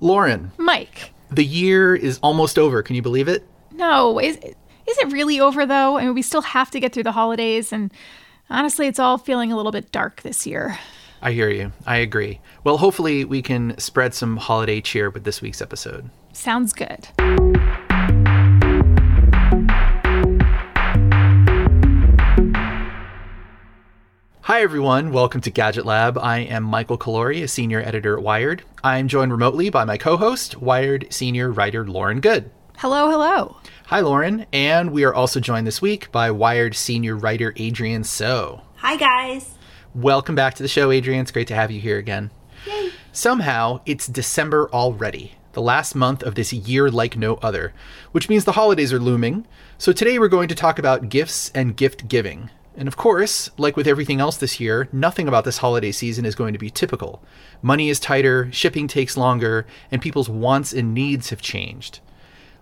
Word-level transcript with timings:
Lauren, 0.00 0.52
Mike. 0.58 1.12
the 1.30 1.44
year 1.44 1.94
is 1.94 2.18
almost 2.22 2.58
over. 2.58 2.82
Can 2.82 2.96
you 2.96 3.02
believe 3.02 3.28
it? 3.28 3.46
No, 3.72 4.18
is 4.18 4.36
is 4.36 4.98
it 4.98 5.12
really 5.12 5.40
over 5.40 5.66
though? 5.66 5.98
I 5.98 6.04
mean, 6.04 6.14
we 6.14 6.22
still 6.22 6.42
have 6.42 6.70
to 6.72 6.80
get 6.80 6.92
through 6.92 7.02
the 7.04 7.12
holidays, 7.12 7.72
and 7.72 7.92
honestly, 8.50 8.86
it's 8.86 8.98
all 8.98 9.18
feeling 9.18 9.52
a 9.52 9.56
little 9.56 9.72
bit 9.72 9.92
dark 9.92 10.22
this 10.22 10.46
year. 10.46 10.78
I 11.20 11.32
hear 11.32 11.50
you. 11.50 11.72
I 11.86 11.96
agree. 11.96 12.40
Well, 12.64 12.76
hopefully, 12.78 13.24
we 13.24 13.42
can 13.42 13.76
spread 13.78 14.14
some 14.14 14.36
holiday 14.36 14.80
cheer 14.80 15.10
with 15.10 15.24
this 15.24 15.42
week's 15.42 15.60
episode. 15.60 16.10
Sounds 16.32 16.72
good. 16.72 17.08
Hi, 24.48 24.62
everyone. 24.62 25.12
Welcome 25.12 25.42
to 25.42 25.50
Gadget 25.50 25.84
Lab. 25.84 26.16
I 26.16 26.38
am 26.38 26.62
Michael 26.62 26.96
Calore, 26.96 27.42
a 27.42 27.46
senior 27.46 27.82
editor 27.82 28.16
at 28.16 28.22
Wired. 28.22 28.62
I'm 28.82 29.06
joined 29.06 29.30
remotely 29.30 29.68
by 29.68 29.84
my 29.84 29.98
co 29.98 30.16
host, 30.16 30.56
Wired 30.56 31.06
senior 31.10 31.52
writer 31.52 31.86
Lauren 31.86 32.20
Goode. 32.20 32.50
Hello, 32.78 33.10
hello. 33.10 33.58
Hi, 33.88 34.00
Lauren. 34.00 34.46
And 34.50 34.90
we 34.90 35.04
are 35.04 35.12
also 35.12 35.38
joined 35.38 35.66
this 35.66 35.82
week 35.82 36.10
by 36.12 36.30
Wired 36.30 36.74
senior 36.74 37.14
writer 37.14 37.52
Adrienne 37.60 38.04
So. 38.04 38.62
Hi, 38.76 38.96
guys. 38.96 39.50
Welcome 39.94 40.34
back 40.34 40.54
to 40.54 40.62
the 40.62 40.68
show, 40.68 40.90
Adrienne. 40.90 41.20
It's 41.20 41.30
great 41.30 41.48
to 41.48 41.54
have 41.54 41.70
you 41.70 41.82
here 41.82 41.98
again. 41.98 42.30
Yay. 42.66 42.92
Somehow, 43.12 43.82
it's 43.84 44.06
December 44.06 44.70
already, 44.72 45.34
the 45.52 45.60
last 45.60 45.94
month 45.94 46.22
of 46.22 46.36
this 46.36 46.54
year 46.54 46.90
like 46.90 47.18
no 47.18 47.34
other, 47.42 47.74
which 48.12 48.30
means 48.30 48.46
the 48.46 48.52
holidays 48.52 48.94
are 48.94 48.98
looming. 48.98 49.46
So 49.76 49.92
today 49.92 50.18
we're 50.18 50.28
going 50.28 50.48
to 50.48 50.54
talk 50.54 50.78
about 50.78 51.10
gifts 51.10 51.50
and 51.54 51.76
gift 51.76 52.08
giving. 52.08 52.48
And 52.78 52.86
of 52.86 52.96
course, 52.96 53.50
like 53.58 53.76
with 53.76 53.88
everything 53.88 54.20
else 54.20 54.36
this 54.36 54.60
year, 54.60 54.88
nothing 54.92 55.26
about 55.26 55.44
this 55.44 55.58
holiday 55.58 55.90
season 55.90 56.24
is 56.24 56.36
going 56.36 56.52
to 56.52 56.60
be 56.60 56.70
typical. 56.70 57.20
Money 57.60 57.88
is 57.88 57.98
tighter, 57.98 58.48
shipping 58.52 58.86
takes 58.86 59.16
longer, 59.16 59.66
and 59.90 60.00
people's 60.00 60.28
wants 60.28 60.72
and 60.72 60.94
needs 60.94 61.30
have 61.30 61.42
changed. 61.42 61.98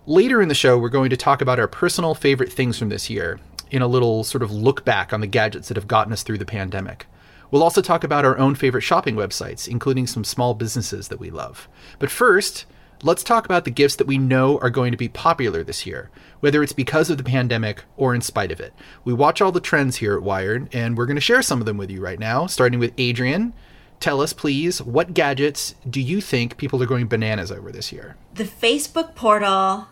Later 0.07 0.41
in 0.41 0.47
the 0.47 0.55
show, 0.55 0.75
we're 0.75 0.89
going 0.89 1.11
to 1.11 1.17
talk 1.17 1.39
about 1.39 1.59
our 1.59 1.67
personal 1.67 2.15
favorite 2.15 2.51
things 2.51 2.79
from 2.79 2.89
this 2.89 3.11
year 3.11 3.39
in 3.69 3.83
a 3.83 3.87
little 3.87 4.23
sort 4.23 4.41
of 4.41 4.51
look 4.51 4.83
back 4.83 5.13
on 5.13 5.21
the 5.21 5.27
gadgets 5.27 5.67
that 5.67 5.77
have 5.77 5.87
gotten 5.87 6.11
us 6.11 6.23
through 6.23 6.39
the 6.39 6.45
pandemic. 6.45 7.05
We'll 7.51 7.61
also 7.61 7.83
talk 7.83 8.03
about 8.03 8.25
our 8.25 8.39
own 8.39 8.55
favorite 8.55 8.81
shopping 8.81 9.15
websites, 9.15 9.67
including 9.67 10.07
some 10.07 10.23
small 10.23 10.55
businesses 10.55 11.09
that 11.09 11.19
we 11.19 11.29
love. 11.29 11.69
But 11.99 12.09
first, 12.09 12.65
let's 13.03 13.23
talk 13.23 13.45
about 13.45 13.65
the 13.65 13.71
gifts 13.71 13.95
that 13.97 14.07
we 14.07 14.17
know 14.17 14.57
are 14.59 14.69
going 14.69 14.91
to 14.91 14.97
be 14.97 15.07
popular 15.07 15.63
this 15.63 15.85
year, 15.85 16.09
whether 16.39 16.63
it's 16.63 16.73
because 16.73 17.09
of 17.09 17.17
the 17.17 17.23
pandemic 17.23 17.83
or 17.95 18.15
in 18.15 18.21
spite 18.21 18.51
of 18.51 18.59
it. 18.59 18.73
We 19.03 19.13
watch 19.13 19.41
all 19.41 19.51
the 19.51 19.59
trends 19.59 19.97
here 19.97 20.15
at 20.15 20.23
Wired, 20.23 20.73
and 20.73 20.97
we're 20.97 21.05
going 21.05 21.15
to 21.15 21.21
share 21.21 21.41
some 21.41 21.59
of 21.59 21.65
them 21.65 21.77
with 21.77 21.91
you 21.91 22.01
right 22.01 22.19
now, 22.19 22.47
starting 22.47 22.79
with 22.79 22.99
Adrienne. 22.99 23.53
Tell 23.99 24.21
us, 24.21 24.33
please, 24.33 24.81
what 24.81 25.13
gadgets 25.13 25.75
do 25.89 25.99
you 25.99 26.21
think 26.21 26.57
people 26.57 26.81
are 26.83 26.87
going 26.87 27.07
bananas 27.07 27.51
over 27.51 27.71
this 27.71 27.91
year? 27.91 28.15
The 28.35 28.43
Facebook 28.43 29.15
portal, 29.15 29.87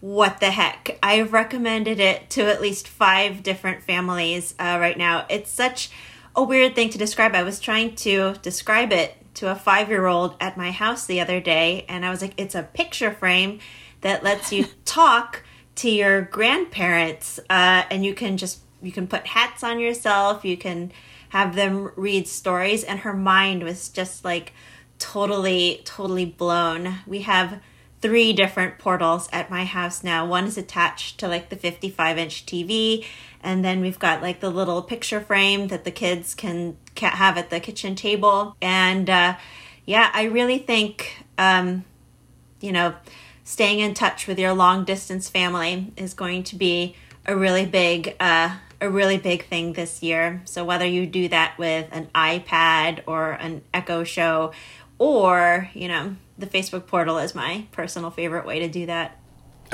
what 0.00 0.40
the 0.40 0.50
heck? 0.50 0.98
I've 1.02 1.32
recommended 1.32 2.00
it 2.00 2.30
to 2.30 2.42
at 2.42 2.62
least 2.62 2.88
five 2.88 3.42
different 3.42 3.82
families 3.82 4.54
uh, 4.58 4.78
right 4.80 4.96
now. 4.96 5.26
It's 5.28 5.50
such 5.50 5.90
a 6.34 6.42
weird 6.42 6.74
thing 6.74 6.88
to 6.90 6.98
describe. 6.98 7.34
I 7.34 7.42
was 7.42 7.60
trying 7.60 7.94
to 7.96 8.34
describe 8.40 8.90
it 8.92 9.21
to 9.42 9.50
a 9.50 9.56
five 9.56 9.88
year 9.88 10.06
old 10.06 10.36
at 10.40 10.56
my 10.56 10.70
house 10.70 11.04
the 11.04 11.20
other 11.20 11.40
day, 11.40 11.84
and 11.88 12.06
I 12.06 12.10
was 12.10 12.22
like, 12.22 12.34
it's 12.36 12.54
a 12.54 12.62
picture 12.62 13.10
frame 13.10 13.58
that 14.00 14.22
lets 14.22 14.52
you 14.52 14.66
talk 14.84 15.42
to 15.74 15.90
your 15.90 16.22
grandparents, 16.22 17.40
uh, 17.50 17.82
and 17.90 18.04
you 18.04 18.14
can 18.14 18.36
just 18.36 18.60
you 18.80 18.92
can 18.92 19.08
put 19.08 19.26
hats 19.26 19.64
on 19.64 19.80
yourself, 19.80 20.44
you 20.44 20.56
can 20.56 20.92
have 21.30 21.56
them 21.56 21.90
read 21.96 22.28
stories, 22.28 22.84
and 22.84 23.00
her 23.00 23.12
mind 23.12 23.64
was 23.64 23.88
just 23.88 24.24
like 24.24 24.52
totally, 25.00 25.82
totally 25.84 26.24
blown. 26.24 26.98
We 27.04 27.22
have 27.22 27.60
three 28.02 28.32
different 28.32 28.78
portals 28.78 29.28
at 29.32 29.48
my 29.48 29.64
house 29.64 30.02
now. 30.02 30.26
One 30.26 30.44
is 30.44 30.58
attached 30.58 31.18
to 31.18 31.28
like 31.28 31.48
the 31.48 31.56
55 31.56 32.18
inch 32.18 32.44
TV, 32.44 33.06
and 33.42 33.64
then 33.64 33.80
we've 33.80 33.98
got 33.98 34.20
like 34.20 34.40
the 34.40 34.50
little 34.50 34.82
picture 34.82 35.20
frame 35.20 35.68
that 35.68 35.84
the 35.84 35.90
kids 35.90 36.34
can, 36.34 36.76
can 36.94 37.12
have 37.12 37.38
at 37.38 37.48
the 37.48 37.60
kitchen 37.60 37.94
table. 37.94 38.56
And 38.60 39.08
uh, 39.08 39.36
yeah, 39.86 40.10
I 40.12 40.24
really 40.24 40.58
think, 40.58 41.24
um, 41.38 41.84
you 42.60 42.72
know, 42.72 42.94
staying 43.44 43.78
in 43.80 43.94
touch 43.94 44.26
with 44.26 44.38
your 44.38 44.52
long 44.52 44.84
distance 44.84 45.28
family 45.28 45.92
is 45.96 46.12
going 46.12 46.42
to 46.44 46.56
be 46.56 46.96
a 47.24 47.36
really 47.36 47.66
big, 47.66 48.16
uh, 48.18 48.56
a 48.80 48.90
really 48.90 49.16
big 49.16 49.46
thing 49.46 49.74
this 49.74 50.02
year. 50.02 50.42
So 50.44 50.64
whether 50.64 50.86
you 50.86 51.06
do 51.06 51.28
that 51.28 51.56
with 51.56 51.88
an 51.92 52.08
iPad 52.14 53.02
or 53.06 53.32
an 53.32 53.62
Echo 53.72 54.02
Show, 54.02 54.52
or 55.02 55.68
you 55.74 55.88
know, 55.88 56.16
the 56.38 56.46
Facebook 56.46 56.86
portal 56.86 57.18
is 57.18 57.34
my 57.34 57.66
personal 57.72 58.10
favorite 58.10 58.46
way 58.46 58.60
to 58.60 58.68
do 58.68 58.86
that. 58.86 59.18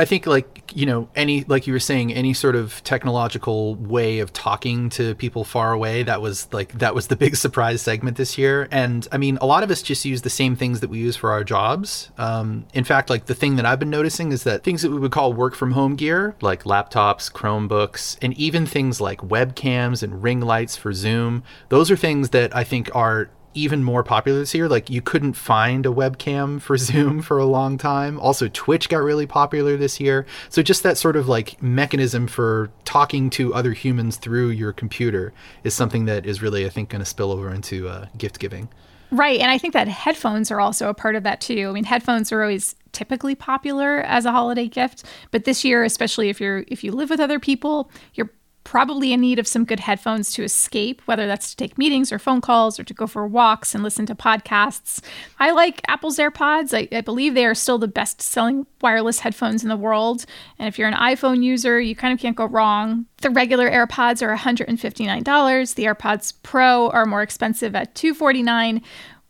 I 0.01 0.05
think 0.05 0.27
like 0.27 0.73
you 0.77 0.87
know 0.87 1.09
any 1.17 1.43
like 1.45 1.67
you 1.67 1.73
were 1.73 1.81
saying 1.81 2.15
any 2.15 2.33
sort 2.33 2.55
of 2.55 2.83
technological 2.85 3.75
way 3.75 4.21
of 4.21 4.33
talking 4.33 4.91
to 4.91 5.17
people 5.17 5.43
far 5.43 5.73
away 5.73 6.05
that 6.05 6.23
was 6.23 6.47
like 6.53 6.73
that 6.79 6.95
was 6.95 7.09
the 7.09 7.17
big 7.17 7.35
surprise 7.45 7.83
segment 7.83 8.17
this 8.17 8.39
year 8.39 8.69
and 8.71 9.09
I 9.11 9.19
mean 9.19 9.39
a 9.41 9.47
lot 9.47 9.65
of 9.65 9.73
us 9.73 9.83
just 9.83 10.05
use 10.05 10.23
the 10.23 10.31
same 10.31 10.55
things 10.55 10.81
that 10.81 10.91
we 10.91 10.99
use 10.99 11.17
for 11.17 11.33
our 11.33 11.43
jobs 11.43 12.11
um, 12.17 12.65
in 12.75 12.85
fact 12.85 13.11
like 13.11 13.27
the 13.27 13.35
thing 13.35 13.57
that 13.57 13.67
I've 13.67 13.81
been 13.81 13.91
noticing 13.91 14.31
is 14.31 14.45
that 14.45 14.63
things 14.63 14.83
that 14.83 14.93
we 14.93 15.01
would 15.01 15.11
call 15.11 15.33
work 15.33 15.57
from 15.57 15.73
home 15.73 15.97
gear 15.97 16.37
like 16.41 16.63
laptops 16.63 17.33
Chromebooks 17.33 18.19
and 18.23 18.35
even 18.35 18.67
things 18.67 19.01
like 19.01 19.21
webcams 19.21 20.05
and 20.05 20.23
ring 20.23 20.41
lights 20.41 20.77
for 20.77 20.93
Zoom 20.93 21.43
those 21.71 21.91
are 21.91 21.97
things 21.97 22.31
that 22.31 22.55
I 22.55 22.63
think 22.63 22.95
are 22.95 23.31
even 23.55 23.83
more 23.83 24.03
popular 24.03 24.39
this 24.39 24.55
year. 24.55 24.69
Like 24.69 24.91
you 24.91 25.03
couldn't 25.03 25.35
find 25.35 25.87
a 25.87 25.91
webcam 25.91 26.61
for 26.61 26.77
Zoom 26.89 27.23
for 27.23 27.39
a 27.39 27.45
long 27.45 27.79
time. 27.79 28.19
Also, 28.21 28.49
Twitch 28.49 28.89
got 28.89 28.99
really 28.99 29.27
popular 29.27 29.77
this 29.77 30.01
year. 30.01 30.27
So 30.49 30.63
just 30.63 30.83
that 30.83 30.99
sort 30.99 31.17
of 31.17 31.29
like 31.29 31.63
mechanism 31.63 32.27
for 32.27 32.71
talking 32.85 33.31
to 33.31 33.55
other 33.55 33.73
humans 33.73 34.17
through 34.17 34.51
your 34.51 34.73
computer 34.73 35.33
is 35.65 35.75
something 35.75 36.05
that 36.07 36.27
is 36.27 36.43
really, 36.43 36.67
I 36.67 36.69
think, 36.69 36.91
going 36.91 37.01
to 37.01 37.07
spill 37.07 37.33
over 37.33 37.53
into 37.53 37.89
uh, 37.89 38.07
gift 38.17 38.39
giving. 38.39 38.69
Right, 39.11 39.41
and 39.41 39.51
I 39.51 39.57
think 39.57 39.73
that 39.73 39.89
headphones 39.89 40.51
are 40.51 40.61
also 40.61 40.91
a 40.91 40.95
part 40.95 41.17
of 41.17 41.23
that 41.23 41.41
too. 41.41 41.69
I 41.69 41.73
mean, 41.73 41.85
headphones 41.85 42.31
are 42.31 42.43
always 42.43 42.77
typically 42.93 43.35
popular 43.35 44.01
as 44.01 44.27
a 44.27 44.33
holiday 44.33 44.69
gift, 44.69 45.05
but 45.31 45.45
this 45.45 45.65
year, 45.65 45.83
especially 45.83 46.29
if 46.29 46.41
you're 46.41 46.65
if 46.69 46.85
you 46.85 46.93
live 46.93 47.09
with 47.09 47.21
other 47.21 47.41
people, 47.41 47.91
you're 48.15 48.31
probably 48.69 49.15
in 49.15 49.21
need 49.23 49.39
of 49.39 49.49
some 49.49 49.65
good 49.65 49.81
headphones 49.81 50.31
to 50.31 50.45
escape, 50.45 51.01
whether 51.07 51.27
that's 51.27 51.49
to 51.49 51.57
take 51.57 51.79
meetings 51.79 52.13
or 52.13 52.19
phone 52.19 52.43
calls 52.43 52.79
or 52.79 52.85
to 52.85 52.93
go 52.93 53.07
for 53.07 53.27
walks 53.27 53.75
and 53.75 53.83
listen 53.83 54.05
to 54.05 54.15
podcasts. 54.15 55.01
I 55.41 55.53
like 55.53 55.81
Apple's 55.89 56.19
AirPods. 56.19 56.77
I, 56.77 56.87
I, 56.95 57.01
believe 57.01 57.33
they 57.33 57.47
are 57.47 57.55
still 57.55 57.79
the 57.79 57.89
best 57.89 58.21
selling 58.21 58.67
wireless 58.83 59.21
headphones 59.21 59.63
in 59.63 59.71
the 59.71 59.77
world. 59.79 60.27
And 60.59 60.69
if 60.69 60.79
you're 60.79 60.87
an 60.87 60.93
iPhone 60.93 61.43
user, 61.43 61.81
you 61.81 61.97
kind 61.97 62.13
of 62.13 62.21
can't 62.21 62.37
go 62.37 62.45
wrong. 62.45 63.07
The 63.23 63.31
regular 63.31 63.71
AirPods 63.71 64.21
are 64.21 64.37
$159. 64.37 65.75
The 65.75 65.85
AirPods 65.85 66.35
Pro 66.43 66.91
are 66.91 67.07
more 67.07 67.23
expensive 67.23 67.75
at 67.75 67.95
249. 67.95 68.83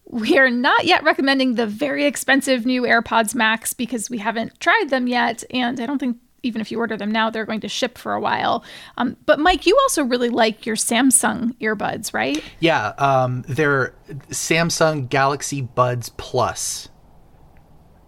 We 0.07 0.37
are 0.37 0.51
not 0.51 0.85
yet 0.85 1.05
recommending 1.05 1.55
the 1.55 1.67
very 1.69 2.07
expensive 2.07 2.67
new 2.67 2.83
AirPods 2.83 3.37
Max 3.37 3.73
because 3.73 4.11
we 4.11 4.19
haven't 4.19 4.59
tried 4.59 4.87
them 4.89 5.07
yet. 5.07 5.45
And 5.53 5.79
I 5.79 5.87
don't 5.87 6.01
think 6.01 6.17
even 6.43 6.61
if 6.61 6.71
you 6.71 6.79
order 6.79 6.97
them 6.97 7.11
now, 7.11 7.31
they're 7.31 7.47
going 7.47 7.61
to 7.61 7.69
ship 7.69 7.99
for 7.99 8.15
a 8.15 8.21
while. 8.21 8.65
Um, 8.97 9.17
but 9.27 9.39
Mike, 9.39 9.67
you 9.67 9.77
also 9.83 10.05
really 10.05 10.29
like 10.29 10.67
your 10.67 10.77
Samsung 10.77 11.55
earbuds, 11.59 12.15
right? 12.15 12.43
Yeah, 12.61 12.89
um, 12.99 13.45
they're 13.49 13.95
Samsung 14.31 15.09
Galaxy 15.09 15.63
Buds 15.63 16.11
Plus 16.11 16.89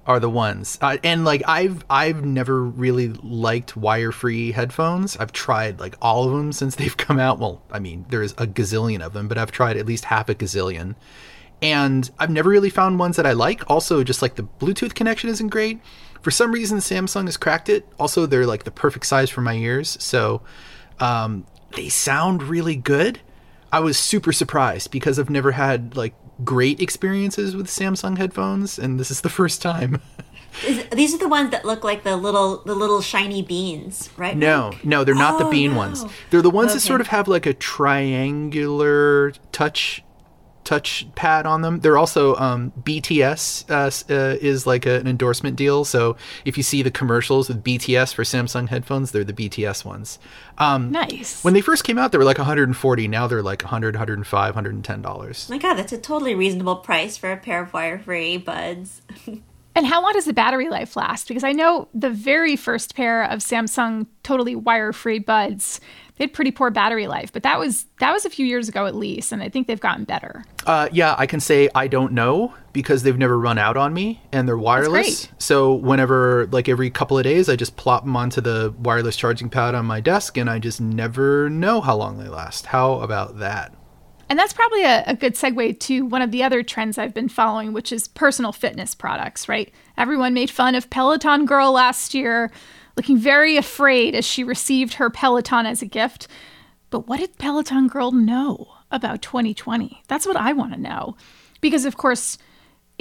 are 0.07 0.19
the 0.19 0.31
ones, 0.31 0.79
uh, 0.81 0.97
and 1.05 1.25
like 1.25 1.43
I've 1.47 1.85
I've 1.91 2.25
never 2.25 2.63
really 2.65 3.09
liked 3.09 3.77
wire-free 3.77 4.53
headphones. 4.53 5.17
I've 5.17 5.33
tried 5.33 5.79
like 5.79 5.95
all 6.01 6.25
of 6.25 6.33
them 6.33 6.53
since 6.53 6.75
they've 6.77 6.97
come 6.97 7.21
out. 7.21 7.39
Well, 7.39 7.63
I 7.71 7.79
mean, 7.79 8.07
there's 8.09 8.33
a 8.33 8.47
gazillion 8.47 9.03
of 9.03 9.13
them, 9.13 9.29
but 9.29 9.39
I've 9.39 9.53
tried 9.53 9.77
at 9.77 9.87
least 9.87 10.07
half 10.07 10.29
a 10.29 10.35
gazillion. 10.35 10.97
And 11.63 12.11
I've 12.19 12.31
never 12.31 12.49
really 12.49 12.71
found 12.71 12.99
ones 12.99 13.17
that 13.17 13.27
I 13.27 13.33
like. 13.33 13.71
Also, 13.71 14.03
just 14.03 14.23
like 14.23 14.37
the 14.37 14.45
Bluetooth 14.45 14.95
connection 14.95 15.29
isn't 15.29 15.49
great 15.49 15.79
for 16.23 16.31
some 16.31 16.53
reason 16.53 16.79
Samsung 16.79 17.27
has 17.27 17.37
cracked 17.37 17.69
it. 17.69 17.87
Also, 17.99 18.27
they're 18.27 18.47
like 18.47 18.65
the 18.65 18.71
perfect 18.71 19.07
size 19.07 19.31
for 19.31 19.41
my 19.41 19.55
ears, 19.55 19.97
so 20.01 20.43
um, 20.99 21.47
they 21.77 21.89
sound 21.89 22.43
really 22.43 22.77
good. 22.77 23.21
I 23.73 23.81
was 23.81 23.97
super 23.97 24.33
surprised 24.33 24.91
because 24.91 25.19
I've 25.19 25.31
never 25.31 25.53
had 25.53 25.97
like 25.97 26.15
great 26.45 26.81
experiences 26.81 27.55
with 27.55 27.67
Samsung 27.69 28.19
headphones, 28.19 28.79
and 28.79 28.99
this 28.99 29.11
is 29.11 29.21
the 29.21 29.29
first 29.29 29.63
time. 29.63 30.01
Is, 30.67 30.85
these 30.89 31.15
are 31.15 31.19
the 31.19 31.29
ones 31.29 31.53
that 31.53 31.65
look 31.65 31.85
like 31.85 32.03
the 32.03 32.17
little 32.17 32.59
the 32.65 32.75
little 32.75 33.01
shiny 33.01 33.41
beans, 33.41 34.11
right? 34.17 34.37
No, 34.37 34.71
Mike? 34.73 34.85
no, 34.85 35.05
they're 35.05 35.15
not 35.15 35.41
oh, 35.41 35.45
the 35.45 35.51
bean 35.51 35.73
no. 35.73 35.77
ones. 35.77 36.05
They're 36.31 36.43
the 36.43 36.51
ones 36.51 36.71
okay. 36.71 36.75
that 36.75 36.81
sort 36.81 37.01
of 37.01 37.07
have 37.07 37.29
like 37.29 37.47
a 37.47 37.55
triangular 37.55 39.33
touch 39.53 40.03
touch 40.71 41.05
pad 41.17 41.47
on 41.47 41.63
them. 41.63 41.81
They're 41.81 41.99
also 41.99 42.37
um, 42.37 42.73
BTS 42.85 43.69
uh, 43.69 44.15
uh, 44.15 44.37
is 44.41 44.69
like 44.69 44.87
a, 44.87 45.01
an 45.01 45.09
endorsement 45.09 45.57
deal. 45.57 45.85
So 45.85 46.17
if 46.45 46.57
you 46.57 46.63
see 46.63 46.83
the 46.83 46.93
commercials 46.93 47.49
with 47.49 47.65
BTS 47.65 48.15
for 48.15 48.23
Samsung 48.23 48.69
headphones, 48.69 49.11
they're 49.11 49.25
the 49.25 49.33
BTS 49.33 49.85
ones. 49.85 50.21
Um, 50.59 50.93
nice. 50.93 51.43
When 51.43 51.55
they 51.55 51.61
first 51.61 51.83
came 51.83 51.99
out, 51.99 52.13
they 52.13 52.19
were 52.19 52.25
like 52.25 52.39
140. 52.39 53.09
Now 53.09 53.27
they're 53.27 53.43
like 53.43 53.63
100, 53.63 53.97
105, 53.97 54.55
110 54.55 55.03
dollars. 55.03 55.49
My 55.51 55.59
God, 55.59 55.75
that's 55.75 55.93
a 55.93 55.99
totally 55.99 56.37
reasonable 56.37 56.77
price 56.77 57.17
for 57.17 57.33
a 57.33 57.37
pair 57.37 57.63
of 57.63 57.73
wire-free 57.73 58.37
buds. 58.37 59.03
and 59.27 59.43
And 59.77 59.87
how 59.87 60.03
long 60.03 60.13
does 60.13 60.25
the 60.25 60.33
battery 60.33 60.69
life 60.69 60.97
last? 60.97 61.29
Because 61.29 61.45
I 61.45 61.53
know 61.53 61.89
the 61.95 62.11
very 62.11 62.57
first 62.57 62.95
pair 62.95 63.25
of 63.25 63.39
Samsung 63.39 64.07
totally 64.23 64.55
wire-free 64.57 65.21
buds, 65.21 65.81
they 66.21 66.25
had 66.25 66.35
pretty 66.35 66.51
poor 66.51 66.71
battery 66.71 67.07
life, 67.07 67.33
but 67.33 67.43
that 67.45 67.59
was 67.59 67.87
that 67.99 68.13
was 68.13 68.27
a 68.27 68.31
few 68.31 68.45
years 68.45 68.69
ago 68.69 68.85
at 68.85 68.95
least, 68.95 69.33
and 69.33 69.43
I 69.43 69.49
think 69.49 69.67
they've 69.67 69.81
gotten 69.81 70.05
better. 70.05 70.45
Uh, 70.67 70.87
yeah, 70.93 71.15
I 71.17 71.25
can 71.25 71.41
say 71.41 71.71
I 71.75 71.89
don't 71.89 72.13
know 72.13 72.53
because 72.75 73.05
they've 73.05 73.17
never 73.17 73.39
run 73.39 73.57
out 73.57 73.79
on 73.79 73.95
me 73.95 74.21
and 74.31 74.47
they're 74.47 74.59
wireless. 74.59 75.29
So 75.39 75.73
whenever, 75.73 76.47
like 76.53 76.69
every 76.69 76.91
couple 76.91 77.17
of 77.17 77.25
days, 77.25 77.49
I 77.49 77.57
just 77.57 77.77
plop 77.77 78.05
them 78.05 78.17
onto 78.17 78.43
the 78.43 78.75
wireless 78.81 79.17
charging 79.17 79.49
pad 79.49 79.75
on 79.75 79.87
my 79.87 80.01
desk, 80.01 80.37
and 80.37 80.51
I 80.51 80.59
just 80.59 80.79
never 80.79 81.49
know 81.49 81.81
how 81.81 81.97
long 81.97 82.19
they 82.19 82.29
last. 82.29 82.67
How 82.67 83.01
about 83.01 83.39
that? 83.39 83.73
And 84.29 84.39
that's 84.39 84.53
probably 84.53 84.85
a, 84.85 85.03
a, 85.07 85.17
good 85.17 85.37
segue 85.37 85.81
to 85.81 86.05
one 86.05 86.21
of 86.21 86.33
the 86.33 86.43
other 86.43 86.63
trends 86.63 86.99
I've 86.99 87.15
been 87.15 87.31
following, 87.31 87.73
which 87.73 87.91
is 87.93 88.09
personal 88.09 88.53
fitness 88.53 88.95
products, 88.95 89.49
right? 89.49 89.73
Everyone 89.97 90.35
made 90.35 90.51
fun 90.51 90.75
of 90.75 90.89
Peloton 90.91 91.47
Girl 91.47 91.73
last 91.73 92.15
year, 92.15 92.53
looking 92.97 93.19
very 93.19 93.57
afraid 93.57 94.15
as 94.15 94.25
she 94.25 94.45
received 94.45 94.95
her 94.95 95.11
Peloton 95.11 95.67
as 95.67 95.83
a 95.83 95.87
gift. 95.87 96.29
But 96.91 97.07
what 97.07 97.21
did 97.21 97.39
Peloton 97.39 97.89
Girl 97.89 98.13
know 98.13 98.69
about 98.91 99.23
2020? 99.23 100.03
That's 100.09 100.27
what 100.27 100.37
I 100.37 100.53
want 100.53 100.73
to 100.73 100.81
know. 100.81 101.17
Because, 101.61 101.85
of 101.85 101.97
course, 101.97 102.39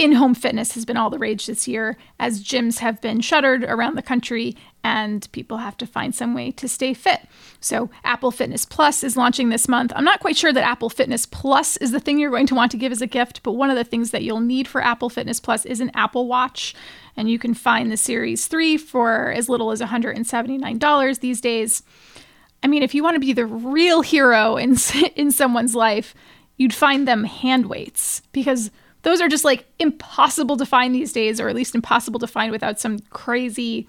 in 0.00 0.12
home 0.12 0.34
fitness 0.34 0.72
has 0.72 0.86
been 0.86 0.96
all 0.96 1.10
the 1.10 1.18
rage 1.18 1.44
this 1.44 1.68
year 1.68 1.94
as 2.18 2.42
gyms 2.42 2.78
have 2.78 3.02
been 3.02 3.20
shuttered 3.20 3.62
around 3.64 3.96
the 3.96 4.02
country 4.02 4.56
and 4.82 5.30
people 5.32 5.58
have 5.58 5.76
to 5.76 5.86
find 5.86 6.14
some 6.14 6.32
way 6.32 6.50
to 6.52 6.66
stay 6.66 6.94
fit. 6.94 7.20
So, 7.60 7.90
Apple 8.02 8.30
Fitness 8.30 8.64
Plus 8.64 9.04
is 9.04 9.14
launching 9.14 9.50
this 9.50 9.68
month. 9.68 9.92
I'm 9.94 10.04
not 10.04 10.20
quite 10.20 10.38
sure 10.38 10.54
that 10.54 10.64
Apple 10.64 10.88
Fitness 10.88 11.26
Plus 11.26 11.76
is 11.76 11.90
the 11.90 12.00
thing 12.00 12.18
you're 12.18 12.30
going 12.30 12.46
to 12.46 12.54
want 12.54 12.70
to 12.70 12.78
give 12.78 12.92
as 12.92 13.02
a 13.02 13.06
gift, 13.06 13.42
but 13.42 13.52
one 13.52 13.68
of 13.68 13.76
the 13.76 13.84
things 13.84 14.10
that 14.12 14.22
you'll 14.22 14.40
need 14.40 14.66
for 14.66 14.82
Apple 14.82 15.10
Fitness 15.10 15.38
Plus 15.38 15.66
is 15.66 15.80
an 15.80 15.90
Apple 15.94 16.26
Watch. 16.26 16.74
And 17.14 17.30
you 17.30 17.38
can 17.38 17.52
find 17.52 17.92
the 17.92 17.98
Series 17.98 18.46
3 18.46 18.78
for 18.78 19.30
as 19.32 19.50
little 19.50 19.70
as 19.70 19.82
$179 19.82 21.20
these 21.20 21.42
days. 21.42 21.82
I 22.62 22.68
mean, 22.68 22.82
if 22.82 22.94
you 22.94 23.02
want 23.02 23.16
to 23.16 23.20
be 23.20 23.34
the 23.34 23.44
real 23.44 24.00
hero 24.00 24.56
in, 24.56 24.78
in 25.14 25.30
someone's 25.30 25.74
life, 25.74 26.14
you'd 26.56 26.72
find 26.72 27.06
them 27.06 27.24
hand 27.24 27.66
weights 27.66 28.22
because 28.32 28.70
those 29.02 29.20
are 29.20 29.28
just 29.28 29.44
like 29.44 29.66
impossible 29.78 30.56
to 30.56 30.66
find 30.66 30.94
these 30.94 31.12
days, 31.12 31.40
or 31.40 31.48
at 31.48 31.54
least 31.54 31.74
impossible 31.74 32.20
to 32.20 32.26
find 32.26 32.52
without 32.52 32.78
some 32.78 32.98
crazy 33.10 33.88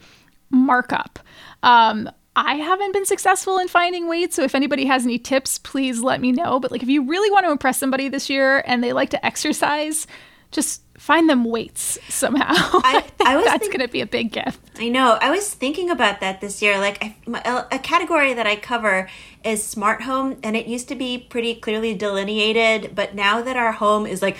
markup. 0.49 1.19
Um, 1.63 2.09
I 2.35 2.55
haven't 2.55 2.93
been 2.93 3.05
successful 3.05 3.57
in 3.57 3.67
finding 3.67 4.07
weights, 4.07 4.35
so 4.35 4.43
if 4.43 4.55
anybody 4.55 4.85
has 4.85 5.03
any 5.03 5.19
tips, 5.19 5.57
please 5.57 6.01
let 6.01 6.21
me 6.21 6.31
know. 6.31 6.59
But 6.59 6.71
like, 6.71 6.81
if 6.81 6.89
you 6.89 7.03
really 7.03 7.29
want 7.29 7.45
to 7.45 7.51
impress 7.51 7.77
somebody 7.77 8.07
this 8.07 8.29
year 8.29 8.63
and 8.65 8.81
they 8.83 8.93
like 8.93 9.09
to 9.09 9.25
exercise, 9.25 10.07
just 10.51 10.81
find 10.97 11.29
them 11.29 11.43
weights 11.43 11.97
somehow. 12.07 12.45
I, 12.53 13.03
I 13.25 13.35
was 13.35 13.45
that's 13.45 13.59
think- 13.59 13.73
going 13.73 13.85
to 13.85 13.91
be 13.91 14.01
a 14.01 14.05
big 14.05 14.31
gift. 14.31 14.59
I 14.79 14.87
know. 14.87 15.17
I 15.19 15.29
was 15.29 15.53
thinking 15.53 15.89
about 15.89 16.21
that 16.21 16.39
this 16.39 16.61
year. 16.61 16.79
Like 16.79 17.15
a 17.27 17.79
category 17.79 18.33
that 18.33 18.47
I 18.47 18.55
cover 18.55 19.09
is 19.43 19.63
smart 19.63 20.03
home, 20.03 20.37
and 20.43 20.55
it 20.55 20.67
used 20.67 20.87
to 20.89 20.95
be 20.95 21.17
pretty 21.17 21.55
clearly 21.55 21.95
delineated, 21.95 22.95
but 22.95 23.13
now 23.13 23.41
that 23.41 23.57
our 23.57 23.73
home 23.73 24.05
is 24.05 24.21
like 24.21 24.37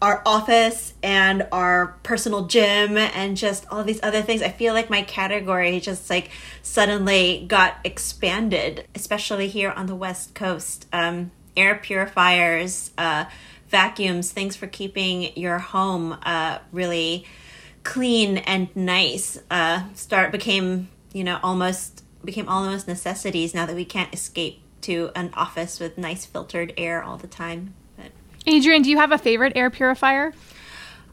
our 0.00 0.22
office 0.24 0.94
and 1.02 1.46
our 1.50 1.98
personal 2.04 2.46
gym 2.46 2.96
and 2.96 3.36
just 3.36 3.66
all 3.70 3.82
these 3.82 4.00
other 4.02 4.22
things. 4.22 4.42
I 4.42 4.50
feel 4.50 4.72
like 4.72 4.90
my 4.90 5.02
category 5.02 5.80
just 5.80 6.08
like 6.08 6.30
suddenly 6.62 7.44
got 7.48 7.76
expanded, 7.84 8.86
especially 8.94 9.48
here 9.48 9.70
on 9.70 9.86
the 9.86 9.96
West 9.96 10.34
Coast. 10.34 10.86
Um, 10.92 11.32
air 11.56 11.74
purifiers, 11.74 12.92
uh, 12.96 13.24
vacuums, 13.68 14.30
things 14.30 14.54
for 14.54 14.68
keeping 14.68 15.36
your 15.36 15.58
home 15.58 16.16
uh, 16.22 16.58
really 16.72 17.26
clean 17.82 18.38
and 18.38 18.74
nice. 18.76 19.38
Uh, 19.50 19.82
start 19.94 20.30
became 20.30 20.88
you 21.12 21.24
know 21.24 21.40
almost 21.42 22.04
became 22.24 22.48
almost 22.48 22.86
necessities 22.86 23.54
now 23.54 23.66
that 23.66 23.74
we 23.74 23.84
can't 23.84 24.12
escape 24.14 24.60
to 24.80 25.10
an 25.16 25.30
office 25.34 25.80
with 25.80 25.98
nice 25.98 26.24
filtered 26.24 26.72
air 26.76 27.02
all 27.02 27.16
the 27.16 27.26
time. 27.26 27.74
Adrienne, 28.48 28.82
do 28.82 28.90
you 28.90 28.96
have 28.96 29.12
a 29.12 29.18
favorite 29.18 29.52
air 29.56 29.70
purifier? 29.70 30.32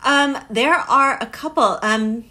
Um, 0.04 0.38
there 0.50 0.76
are 0.76 1.18
a 1.22 1.26
couple. 1.26 1.80
Um, 1.82 2.26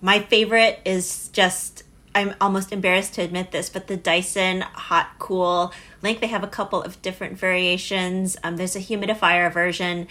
my 0.00 0.20
favorite 0.20 0.80
is 0.84 1.28
just 1.28 1.84
I'm 2.14 2.34
almost 2.40 2.72
embarrassed 2.72 3.14
to 3.14 3.22
admit 3.22 3.52
this, 3.52 3.70
but 3.70 3.86
the 3.86 3.96
Dyson 3.96 4.62
Hot 4.62 5.10
Cool 5.18 5.72
Link. 6.02 6.20
They 6.20 6.26
have 6.26 6.44
a 6.44 6.48
couple 6.48 6.82
of 6.82 7.00
different 7.00 7.38
variations. 7.38 8.36
Um, 8.42 8.56
there's 8.56 8.76
a 8.76 8.80
humidifier 8.80 9.52
version 9.52 10.08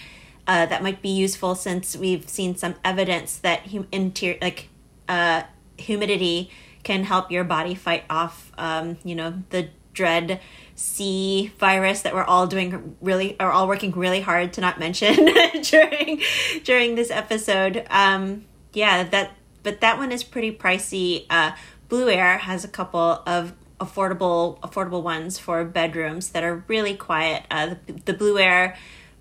uh, 0.47 0.65
that 0.65 0.81
might 0.81 1.01
be 1.01 1.09
useful 1.09 1.53
since 1.53 1.95
we've 1.95 2.27
seen 2.27 2.55
some 2.55 2.75
evidence 2.83 3.37
that 3.37 3.67
hum- 3.67 3.87
interior 3.91 4.37
like 4.41 4.69
uh, 5.07 5.43
humidity 5.77 6.49
can 6.83 7.03
help 7.03 7.31
your 7.31 7.43
body 7.43 7.75
fight 7.75 8.03
off, 8.09 8.51
um, 8.57 8.97
you 9.03 9.13
know, 9.13 9.43
the 9.51 9.69
dread 9.93 10.39
C 10.81 11.53
virus 11.59 12.01
that 12.01 12.15
we're 12.15 12.23
all 12.23 12.47
doing 12.47 12.95
really 13.01 13.39
are 13.39 13.51
all 13.51 13.67
working 13.67 13.91
really 13.91 14.21
hard 14.21 14.51
to 14.53 14.61
not 14.61 14.79
mention 14.79 15.13
during 15.63 16.21
during 16.63 16.95
this 16.95 17.11
episode. 17.11 17.85
Um, 17.91 18.45
yeah, 18.73 19.03
that 19.03 19.31
but 19.61 19.81
that 19.81 19.99
one 19.99 20.11
is 20.11 20.23
pretty 20.23 20.51
pricey. 20.51 21.27
Uh, 21.29 21.51
Blueair 21.87 22.39
has 22.39 22.63
a 22.63 22.67
couple 22.67 23.21
of 23.27 23.53
affordable 23.79 24.59
affordable 24.61 25.03
ones 25.03 25.37
for 25.37 25.63
bedrooms 25.63 26.29
that 26.29 26.43
are 26.43 26.63
really 26.67 26.95
quiet. 26.95 27.43
Uh, 27.51 27.75
the, 27.85 27.93
the 27.93 28.13
Blueair 28.15 28.75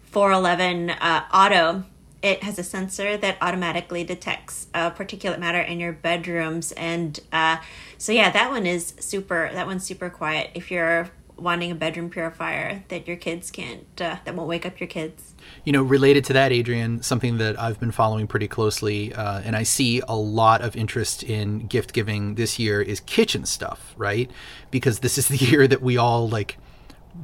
411 0.05 0.89
uh, 0.89 1.25
Auto 1.33 1.85
it 2.23 2.43
has 2.43 2.59
a 2.59 2.62
sensor 2.62 3.17
that 3.17 3.39
automatically 3.41 4.05
detects 4.05 4.67
uh, 4.75 4.91
particulate 4.91 5.39
matter 5.39 5.61
in 5.61 5.81
your 5.81 5.93
bedrooms 5.93 6.73
and 6.73 7.21
uh, 7.33 7.59
so 7.99 8.12
yeah 8.12 8.31
that 8.31 8.51
one 8.51 8.67
is 8.67 8.95
super 8.99 9.51
that 9.53 9.67
one's 9.67 9.85
super 9.85 10.11
quiet 10.11 10.51
if 10.55 10.71
you're 10.71 11.11
wanting 11.40 11.70
a 11.70 11.75
bedroom 11.75 12.10
purifier 12.10 12.84
that 12.88 13.06
your 13.06 13.16
kids 13.16 13.50
can't 13.50 14.00
uh, 14.00 14.16
that 14.25 14.34
won't 14.34 14.48
wake 14.48 14.66
up 14.66 14.81
your 14.81 14.88
kids? 14.88 15.34
You 15.64 15.72
know 15.72 15.82
related 15.82 16.25
to 16.26 16.32
that 16.34 16.52
adrienne 16.52 17.02
something 17.02 17.38
that 17.38 17.58
i've 17.58 17.81
been 17.81 17.90
following 17.90 18.26
pretty 18.26 18.46
closely 18.46 19.12
uh, 19.14 19.40
and 19.40 19.56
i 19.56 19.62
see 19.62 20.00
a 20.06 20.14
lot 20.14 20.60
of 20.60 20.76
interest 20.76 21.22
in 21.22 21.66
gift 21.66 21.92
giving 21.92 22.34
this 22.37 22.58
year 22.58 22.81
is 22.81 23.00
kitchen 23.00 23.44
stuff 23.44 23.90
right? 24.00 24.31
Because 24.70 25.00
this 25.00 25.19
is 25.19 25.28
the 25.28 25.37
year 25.46 25.69
that 25.69 25.82
we 25.82 25.96
all 25.96 26.28
like 26.28 26.56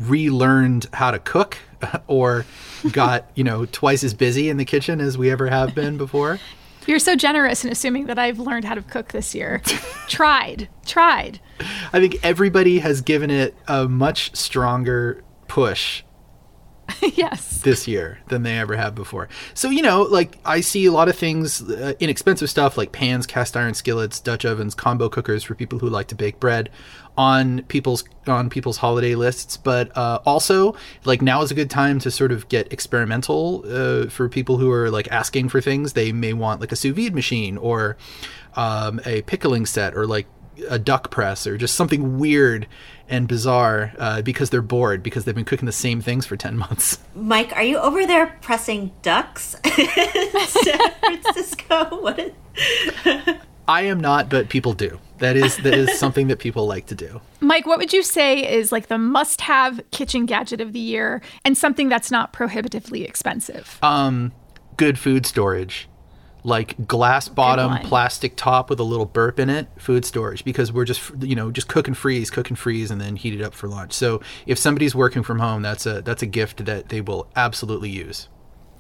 relearned 0.01 0.87
how 0.93 1.11
to 1.11 1.19
cook 1.19 1.59
or 2.07 2.45
got 2.93 3.31
you 3.35 3.45
know 3.45 3.65
twice 3.67 4.03
as 4.03 4.15
busy 4.15 4.49
in 4.49 4.57
the 4.57 4.65
kitchen 4.65 5.01
as 5.01 5.17
we 5.17 5.31
ever 5.31 5.49
have 5.49 5.75
been 5.75 5.97
before 5.97 6.41
you're 6.87 6.99
so 6.99 7.17
generous 7.17 7.65
in 7.65 7.71
assuming 7.71 8.07
that 8.07 8.19
I've 8.19 8.39
learned 8.39 8.65
how 8.65 8.75
to 8.75 8.83
cook 8.83 9.13
this 9.13 9.35
year. 9.35 9.61
tried, 10.09 10.69
tried. 10.85 11.41
I 11.93 12.01
think 12.01 12.17
everybody 12.23 12.79
has 12.79 13.01
given 13.01 13.31
it 13.31 13.55
a 13.67 13.89
much 13.89 14.35
stronger 14.37 15.23
push 15.49 16.03
yes. 17.15 17.61
This 17.63 17.89
year 17.89 18.19
than 18.29 18.43
they 18.43 18.59
ever 18.59 18.77
have 18.77 18.95
before. 18.95 19.29
So, 19.55 19.71
you 19.71 19.83
know, 19.83 20.03
like 20.03 20.39
I 20.45 20.61
see 20.61 20.87
a 20.87 20.93
lot 20.93 21.09
of 21.09 21.17
things, 21.17 21.63
uh, 21.63 21.95
inexpensive 22.01 22.49
stuff 22.49 22.77
like 22.77 22.93
pans, 22.93 23.27
cast 23.27 23.57
iron 23.57 23.75
skillets, 23.75 24.21
Dutch 24.21 24.45
ovens, 24.45 24.75
combo 24.75 25.09
cookers 25.09 25.43
for 25.43 25.55
people 25.55 25.79
who 25.79 25.89
like 25.89 26.09
to 26.09 26.15
bake 26.15 26.39
bread 26.41 26.71
on 27.17 27.63
people's 27.63 28.05
on 28.27 28.51
people's 28.51 28.77
holiday 28.77 29.15
lists, 29.15 29.57
but 29.57 29.97
uh, 29.97 30.19
also 30.27 30.77
like 31.05 31.23
now 31.23 31.43
is 31.43 31.51
a 31.51 31.55
good 31.55 31.71
time 31.71 31.99
to 32.01 32.11
sort 32.11 32.31
of 32.31 32.49
get 32.49 32.71
experimental 32.73 33.65
uh, 33.67 34.09
for 34.09 34.29
people 34.29 34.59
who 34.59 34.71
are 34.71 34.91
like 34.91 35.09
asking 35.11 35.49
for 35.49 35.61
things. 35.61 35.95
They 35.95 36.13
may 36.13 36.33
want 36.33 36.61
like 36.61 36.73
a 36.73 36.77
sous 36.77 36.95
vide 36.95 37.15
machine 37.15 37.57
or 37.57 37.97
um, 38.55 39.01
a 39.07 39.23
pickling 39.23 39.67
set 39.67 39.97
or 39.97 40.07
like 40.07 40.27
a 40.69 40.79
duck 40.79 41.11
press 41.11 41.47
or 41.47 41.57
just 41.57 41.75
something 41.75 42.19
weird 42.19 42.67
and 43.09 43.29
bizarre 43.29 43.93
uh, 43.99 44.23
because 44.23 44.51
they're 44.51 44.63
bored 44.63 45.03
because 45.03 45.25
they've 45.25 45.35
been 45.35 45.45
cooking 45.45 45.67
the 45.67 45.73
same 45.73 46.01
things 46.01 46.27
for 46.27 46.37
10 46.37 46.57
months. 46.57 46.99
Mike, 47.15 47.53
are 47.55 47.63
you 47.63 47.79
over 47.79 48.07
there 48.07 48.37
pressing 48.41 48.93
ducks 49.03 49.55
in 49.65 50.41
San 50.47 50.91
Francisco? 51.01 52.01
What 52.01 52.19
is... 52.19 52.33
I 53.69 53.83
am 53.83 54.01
not, 54.01 54.29
but 54.29 54.49
people 54.49 54.73
do. 54.73 54.99
That 55.19 55.37
is 55.37 55.57
that 55.59 55.75
is 55.75 55.99
something 55.99 56.29
that 56.29 56.39
people 56.39 56.67
like 56.67 56.87
to 56.87 56.95
do. 56.95 57.21
Mike, 57.41 57.67
what 57.67 57.79
would 57.79 57.93
you 57.93 58.03
say 58.03 58.47
is 58.47 58.71
like 58.71 58.89
the 58.89 58.99
must-have 58.99 59.81
kitchen 59.91 60.27
gadget 60.27 60.61
of 60.61 60.73
the 60.73 60.79
year 60.79 61.23
and 61.45 61.57
something 61.57 61.89
that's 61.89 62.11
not 62.11 62.33
prohibitively 62.33 63.05
expensive? 63.05 63.79
Um 63.83 64.33
good 64.77 64.99
food 64.99 65.25
storage 65.25 65.89
like 66.47 66.87
glass 66.87 67.29
bottom, 67.29 67.77
plastic 67.79 68.37
top 68.37 68.71
with 68.71 68.79
a 68.79 68.85
little 68.85 69.05
burp 69.05 69.41
in 69.41 69.51
it, 69.51 69.67
food 69.79 70.05
storage 70.05 70.45
because 70.45 70.73
we're 70.73 70.85
just 70.85 71.11
you 71.21 71.35
know 71.35 71.51
just 71.51 71.69
cook 71.69 71.89
and 71.89 71.99
freeze, 71.99 72.31
cook 72.31 72.49
and 72.49 72.59
freeze, 72.59 72.91
and 72.91 73.01
then 73.01 73.17
heat 73.17 73.35
it 73.35 73.43
up 73.43 73.53
for 73.53 73.67
lunch. 73.67 73.93
So 73.93 74.21
if 74.47 74.57
somebody's 74.57 74.95
working 74.95 75.25
from 75.25 75.41
home, 75.41 75.63
that's 75.63 75.87
a 75.87 76.03
that's 76.03 76.23
a 76.23 76.27
gift 76.27 76.65
that 76.65 76.89
they 76.89 77.01
will 77.01 77.29
absolutely 77.35 77.91
use. 77.91 78.29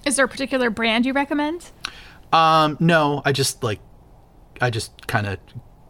Is 0.07 0.15
there 0.15 0.25
a 0.25 0.29
particular 0.29 0.71
brand 0.71 1.05
you 1.05 1.13
recommend? 1.13 1.71
Um, 2.33 2.77
no, 2.79 3.21
I 3.25 3.33
just 3.33 3.65
like 3.65 3.81
I 4.61 4.71
just 4.71 5.07
kind 5.09 5.27
of 5.27 5.39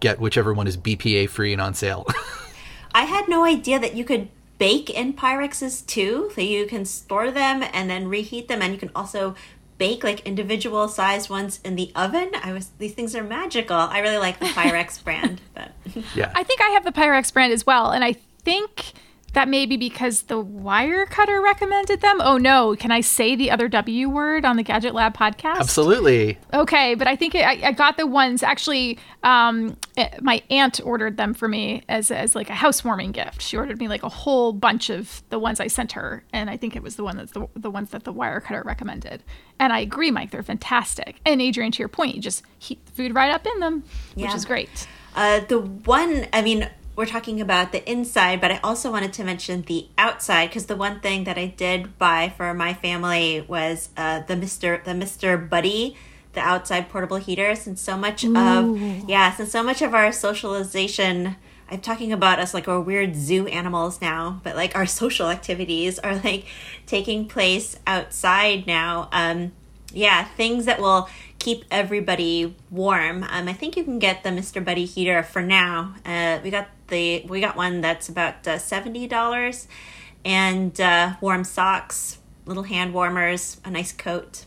get 0.00 0.18
whichever 0.18 0.54
one 0.54 0.66
is 0.66 0.78
BPA 0.78 1.28
free 1.28 1.52
and 1.52 1.60
on 1.60 1.74
sale. 1.74 2.06
I 2.94 3.02
had 3.02 3.28
no 3.28 3.44
idea 3.44 3.78
that 3.78 3.94
you 3.94 4.04
could 4.04 4.30
bake 4.58 4.88
in 4.88 5.12
Pyrexes 5.12 5.86
too. 5.86 6.30
So 6.34 6.40
you 6.40 6.66
can 6.66 6.86
store 6.86 7.30
them 7.30 7.62
and 7.72 7.90
then 7.90 8.08
reheat 8.08 8.48
them, 8.48 8.62
and 8.62 8.72
you 8.72 8.78
can 8.78 8.90
also 8.94 9.34
bake 9.78 10.02
like 10.04 10.20
individual 10.26 10.88
sized 10.88 11.28
ones 11.30 11.60
in 11.64 11.76
the 11.76 11.92
oven. 11.94 12.30
I 12.42 12.52
was 12.52 12.70
these 12.78 12.94
things 12.94 13.14
are 13.14 13.22
magical. 13.22 13.76
I 13.76 13.98
really 14.00 14.18
like 14.18 14.38
the 14.38 14.46
Pyrex 14.46 15.02
brand, 15.04 15.40
but 15.54 15.72
yeah. 16.14 16.32
I 16.34 16.42
think 16.42 16.60
I 16.60 16.70
have 16.70 16.84
the 16.84 16.92
Pyrex 16.92 17.32
brand 17.32 17.52
as 17.52 17.66
well, 17.66 17.90
and 17.90 18.04
I 18.04 18.14
think 18.42 18.92
that 19.36 19.48
may 19.50 19.66
be 19.66 19.76
because 19.76 20.22
the 20.22 20.42
Wirecutter 20.42 21.42
recommended 21.42 22.00
them. 22.00 22.22
Oh 22.22 22.38
no, 22.38 22.74
can 22.74 22.90
I 22.90 23.02
say 23.02 23.36
the 23.36 23.50
other 23.50 23.68
W 23.68 24.08
word 24.08 24.46
on 24.46 24.56
the 24.56 24.62
Gadget 24.62 24.94
Lab 24.94 25.14
podcast? 25.14 25.58
Absolutely. 25.60 26.38
Okay, 26.54 26.94
but 26.94 27.06
I 27.06 27.16
think 27.16 27.34
it, 27.34 27.44
I, 27.44 27.68
I 27.68 27.72
got 27.72 27.98
the 27.98 28.06
ones 28.06 28.42
actually. 28.42 28.98
Um, 29.22 29.76
it, 29.94 30.22
my 30.22 30.42
aunt 30.48 30.80
ordered 30.82 31.18
them 31.18 31.34
for 31.34 31.48
me 31.48 31.82
as 31.86 32.10
as 32.10 32.34
like 32.34 32.48
a 32.48 32.54
housewarming 32.54 33.12
gift. 33.12 33.42
She 33.42 33.58
ordered 33.58 33.78
me 33.78 33.88
like 33.88 34.02
a 34.02 34.08
whole 34.08 34.54
bunch 34.54 34.88
of 34.88 35.22
the 35.28 35.38
ones 35.38 35.60
I 35.60 35.66
sent 35.66 35.92
her, 35.92 36.24
and 36.32 36.48
I 36.48 36.56
think 36.56 36.74
it 36.74 36.82
was 36.82 36.96
the 36.96 37.04
one 37.04 37.18
that's 37.18 37.32
the 37.32 37.46
the 37.54 37.70
ones 37.70 37.90
that 37.90 38.04
the 38.04 38.14
Wirecutter 38.14 38.64
recommended. 38.64 39.22
And 39.58 39.70
I 39.70 39.80
agree, 39.80 40.10
Mike, 40.10 40.30
they're 40.30 40.42
fantastic. 40.42 41.20
And 41.26 41.42
Adrienne, 41.42 41.72
to 41.72 41.78
your 41.80 41.88
point, 41.88 42.14
you 42.14 42.22
just 42.22 42.42
heat 42.58 42.84
the 42.86 42.92
food 42.92 43.14
right 43.14 43.30
up 43.30 43.46
in 43.46 43.60
them, 43.60 43.84
Yeah. 44.14 44.26
which 44.28 44.34
is 44.34 44.46
great. 44.46 44.88
Uh, 45.14 45.40
the 45.40 45.58
one, 45.60 46.26
I 46.32 46.40
mean, 46.40 46.70
we're 46.96 47.06
talking 47.06 47.42
about 47.42 47.72
the 47.72 47.88
inside, 47.88 48.40
but 48.40 48.50
I 48.50 48.58
also 48.64 48.90
wanted 48.90 49.12
to 49.14 49.24
mention 49.24 49.62
the 49.62 49.88
outside 49.98 50.48
because 50.48 50.66
the 50.66 50.76
one 50.76 51.00
thing 51.00 51.24
that 51.24 51.36
I 51.36 51.46
did 51.46 51.98
buy 51.98 52.32
for 52.34 52.54
my 52.54 52.72
family 52.72 53.44
was 53.46 53.90
uh, 53.98 54.20
the 54.20 54.34
Mister 54.34 54.80
the 54.82 54.94
Mister 54.94 55.36
Buddy, 55.36 55.96
the 56.32 56.40
outside 56.40 56.88
portable 56.88 57.18
heater. 57.18 57.54
Since 57.54 57.82
so 57.82 57.98
much 57.98 58.24
of 58.24 58.30
yeah, 59.08 59.30
since 59.34 59.50
so 59.52 59.62
much 59.62 59.82
of 59.82 59.94
our 59.94 60.10
socialization. 60.10 61.36
I'm 61.68 61.80
talking 61.80 62.12
about 62.12 62.38
us 62.38 62.54
like 62.54 62.68
we're 62.68 62.80
weird 62.80 63.16
zoo 63.16 63.48
animals 63.48 64.00
now, 64.00 64.40
but 64.44 64.54
like 64.54 64.76
our 64.76 64.86
social 65.02 65.28
activities 65.28 65.98
are 65.98 66.14
like 66.14 66.46
taking 66.86 67.28
place 67.28 67.78
outside 67.86 68.66
now. 68.66 69.08
Um, 69.12 69.52
yeah, 69.92 70.24
things 70.24 70.64
that 70.66 70.80
will 70.80 71.08
keep 71.38 71.64
everybody 71.70 72.54
warm. 72.70 73.24
Um, 73.24 73.48
I 73.48 73.52
think 73.52 73.76
you 73.76 73.84
can 73.84 73.98
get 73.98 74.22
the 74.22 74.30
Mr. 74.30 74.64
Buddy 74.64 74.84
heater 74.84 75.22
for 75.22 75.42
now. 75.42 75.94
Uh, 76.04 76.38
we 76.42 76.50
got 76.50 76.68
the 76.88 77.24
we 77.28 77.40
got 77.40 77.56
one 77.56 77.80
that's 77.80 78.08
about 78.08 78.46
uh, 78.46 78.58
seventy 78.58 79.06
dollars, 79.06 79.68
and 80.24 80.80
uh, 80.80 81.14
warm 81.20 81.44
socks, 81.44 82.18
little 82.44 82.64
hand 82.64 82.94
warmers, 82.94 83.60
a 83.64 83.70
nice 83.70 83.92
coat. 83.92 84.44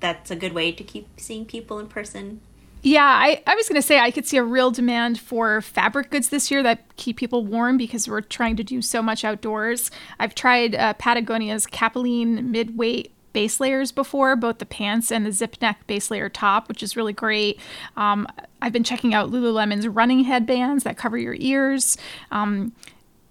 That's 0.00 0.30
a 0.30 0.36
good 0.36 0.52
way 0.52 0.72
to 0.72 0.84
keep 0.84 1.08
seeing 1.18 1.46
people 1.46 1.78
in 1.78 1.88
person. 1.88 2.40
Yeah, 2.82 3.02
I, 3.02 3.42
I 3.46 3.54
was 3.56 3.68
going 3.68 3.80
to 3.80 3.86
say 3.86 3.98
I 3.98 4.12
could 4.12 4.26
see 4.26 4.36
a 4.36 4.44
real 4.44 4.70
demand 4.70 5.18
for 5.18 5.60
fabric 5.60 6.10
goods 6.10 6.28
this 6.28 6.52
year 6.52 6.62
that 6.62 6.84
keep 6.96 7.16
people 7.16 7.44
warm 7.44 7.76
because 7.76 8.06
we're 8.06 8.20
trying 8.20 8.54
to 8.56 8.62
do 8.62 8.80
so 8.80 9.02
much 9.02 9.24
outdoors. 9.24 9.90
I've 10.20 10.36
tried 10.36 10.76
uh, 10.76 10.94
Patagonia's 10.94 11.66
Capilene 11.66 12.44
mid-weight 12.44 13.12
base 13.36 13.60
layers 13.60 13.92
before, 13.92 14.34
both 14.34 14.60
the 14.60 14.64
pants 14.64 15.12
and 15.12 15.26
the 15.26 15.30
zip 15.30 15.58
neck 15.60 15.86
base 15.86 16.10
layer 16.10 16.30
top, 16.30 16.70
which 16.70 16.82
is 16.82 16.96
really 16.96 17.12
great. 17.12 17.60
Um, 17.94 18.26
I've 18.62 18.72
been 18.72 18.82
checking 18.82 19.12
out 19.12 19.30
Lululemon's 19.30 19.86
running 19.86 20.24
headbands 20.24 20.84
that 20.84 20.96
cover 20.96 21.18
your 21.18 21.36
ears. 21.38 21.98
Um, 22.30 22.72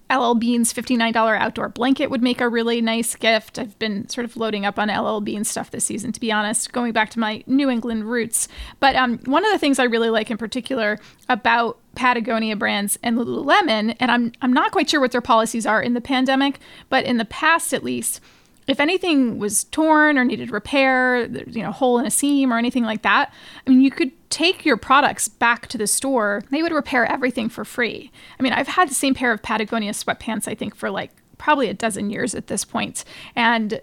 LL 0.08 0.34
Bean's 0.34 0.72
$59 0.72 1.16
outdoor 1.16 1.70
blanket 1.70 2.08
would 2.08 2.22
make 2.22 2.40
a 2.40 2.48
really 2.48 2.80
nice 2.80 3.16
gift. 3.16 3.58
I've 3.58 3.76
been 3.80 4.08
sort 4.08 4.24
of 4.24 4.36
loading 4.36 4.64
up 4.64 4.78
on 4.78 4.90
LL 4.90 5.20
Bean 5.20 5.42
stuff 5.42 5.72
this 5.72 5.86
season, 5.86 6.12
to 6.12 6.20
be 6.20 6.30
honest, 6.30 6.72
going 6.72 6.92
back 6.92 7.10
to 7.10 7.18
my 7.18 7.42
New 7.48 7.68
England 7.68 8.04
roots. 8.04 8.46
But 8.78 8.94
um, 8.94 9.18
one 9.24 9.44
of 9.44 9.50
the 9.50 9.58
things 9.58 9.80
I 9.80 9.84
really 9.84 10.10
like 10.10 10.30
in 10.30 10.38
particular 10.38 11.00
about 11.28 11.80
Patagonia 11.96 12.54
brands 12.54 12.96
and 13.02 13.18
Lululemon, 13.18 13.96
and 13.98 14.12
I'm, 14.12 14.30
I'm 14.40 14.52
not 14.52 14.70
quite 14.70 14.88
sure 14.88 15.00
what 15.00 15.10
their 15.10 15.20
policies 15.20 15.66
are 15.66 15.82
in 15.82 15.94
the 15.94 16.00
pandemic, 16.00 16.60
but 16.88 17.04
in 17.04 17.16
the 17.16 17.24
past 17.24 17.74
at 17.74 17.82
least, 17.82 18.20
if 18.66 18.80
anything 18.80 19.38
was 19.38 19.64
torn 19.64 20.18
or 20.18 20.24
needed 20.24 20.50
repair, 20.50 21.26
you 21.26 21.62
know, 21.62 21.72
hole 21.72 21.98
in 21.98 22.06
a 22.06 22.10
seam 22.10 22.52
or 22.52 22.58
anything 22.58 22.84
like 22.84 23.02
that, 23.02 23.32
I 23.66 23.70
mean, 23.70 23.80
you 23.80 23.90
could 23.90 24.10
take 24.28 24.64
your 24.64 24.76
products 24.76 25.28
back 25.28 25.68
to 25.68 25.78
the 25.78 25.86
store. 25.86 26.42
They 26.50 26.62
would 26.62 26.72
repair 26.72 27.06
everything 27.06 27.48
for 27.48 27.64
free. 27.64 28.10
I 28.38 28.42
mean, 28.42 28.52
I've 28.52 28.68
had 28.68 28.88
the 28.90 28.94
same 28.94 29.14
pair 29.14 29.32
of 29.32 29.42
Patagonia 29.42 29.92
sweatpants, 29.92 30.48
I 30.48 30.54
think, 30.54 30.74
for 30.74 30.90
like 30.90 31.12
probably 31.38 31.68
a 31.68 31.74
dozen 31.74 32.10
years 32.10 32.34
at 32.34 32.46
this 32.46 32.64
point. 32.64 33.04
And 33.34 33.80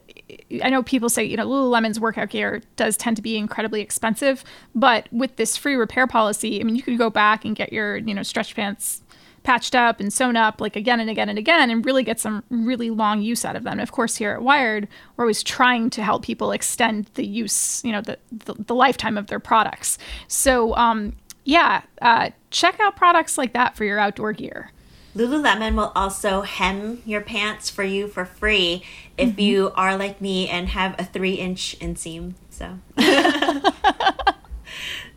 I 0.63 0.69
know 0.69 0.83
people 0.83 1.09
say, 1.09 1.23
you 1.23 1.37
know, 1.37 1.47
Lululemon's 1.47 1.99
workout 1.99 2.29
gear 2.29 2.61
does 2.75 2.97
tend 2.97 3.15
to 3.17 3.21
be 3.21 3.37
incredibly 3.37 3.79
expensive, 3.79 4.43
but 4.73 5.07
with 5.11 5.35
this 5.35 5.55
free 5.55 5.75
repair 5.75 6.07
policy, 6.07 6.59
I 6.59 6.63
mean, 6.63 6.75
you 6.75 6.81
could 6.81 6.97
go 6.97 7.09
back 7.09 7.45
and 7.45 7.55
get 7.55 7.71
your, 7.71 7.97
you 7.97 8.13
know, 8.13 8.23
stretch 8.23 8.55
pants 8.55 9.02
patched 9.43 9.75
up 9.75 9.99
and 9.99 10.11
sewn 10.11 10.35
up 10.35 10.61
like 10.61 10.75
again 10.75 10.99
and 10.99 11.09
again 11.09 11.29
and 11.29 11.37
again 11.37 11.69
and 11.69 11.85
really 11.85 12.03
get 12.03 12.19
some 12.19 12.43
really 12.49 12.89
long 12.89 13.21
use 13.21 13.43
out 13.45 13.55
of 13.55 13.63
them. 13.63 13.73
And 13.73 13.81
of 13.81 13.91
course, 13.91 14.15
here 14.15 14.31
at 14.31 14.41
Wired, 14.41 14.87
we're 15.15 15.25
always 15.25 15.43
trying 15.43 15.89
to 15.91 16.03
help 16.03 16.23
people 16.23 16.51
extend 16.51 17.09
the 17.15 17.25
use, 17.25 17.83
you 17.83 17.91
know, 17.91 18.01
the, 18.01 18.17
the, 18.31 18.55
the 18.55 18.75
lifetime 18.75 19.17
of 19.17 19.27
their 19.27 19.39
products. 19.39 19.97
So, 20.27 20.75
um, 20.75 21.15
yeah, 21.45 21.81
uh, 22.01 22.29
check 22.51 22.79
out 22.79 22.95
products 22.95 23.37
like 23.37 23.53
that 23.53 23.75
for 23.75 23.83
your 23.83 23.99
outdoor 23.99 24.31
gear. 24.33 24.71
Lululemon 25.15 25.75
will 25.75 25.91
also 25.95 26.41
hem 26.41 27.01
your 27.05 27.21
pants 27.21 27.69
for 27.69 27.83
you 27.83 28.07
for 28.07 28.25
free 28.25 28.83
if 29.17 29.29
Mm-hmm. 29.31 29.39
you 29.41 29.71
are 29.75 29.95
like 29.95 30.21
me 30.21 30.49
and 30.49 30.69
have 30.69 30.95
a 30.97 31.03
three 31.03 31.35
inch 31.35 31.77
inseam. 31.79 32.33
So. 32.49 32.79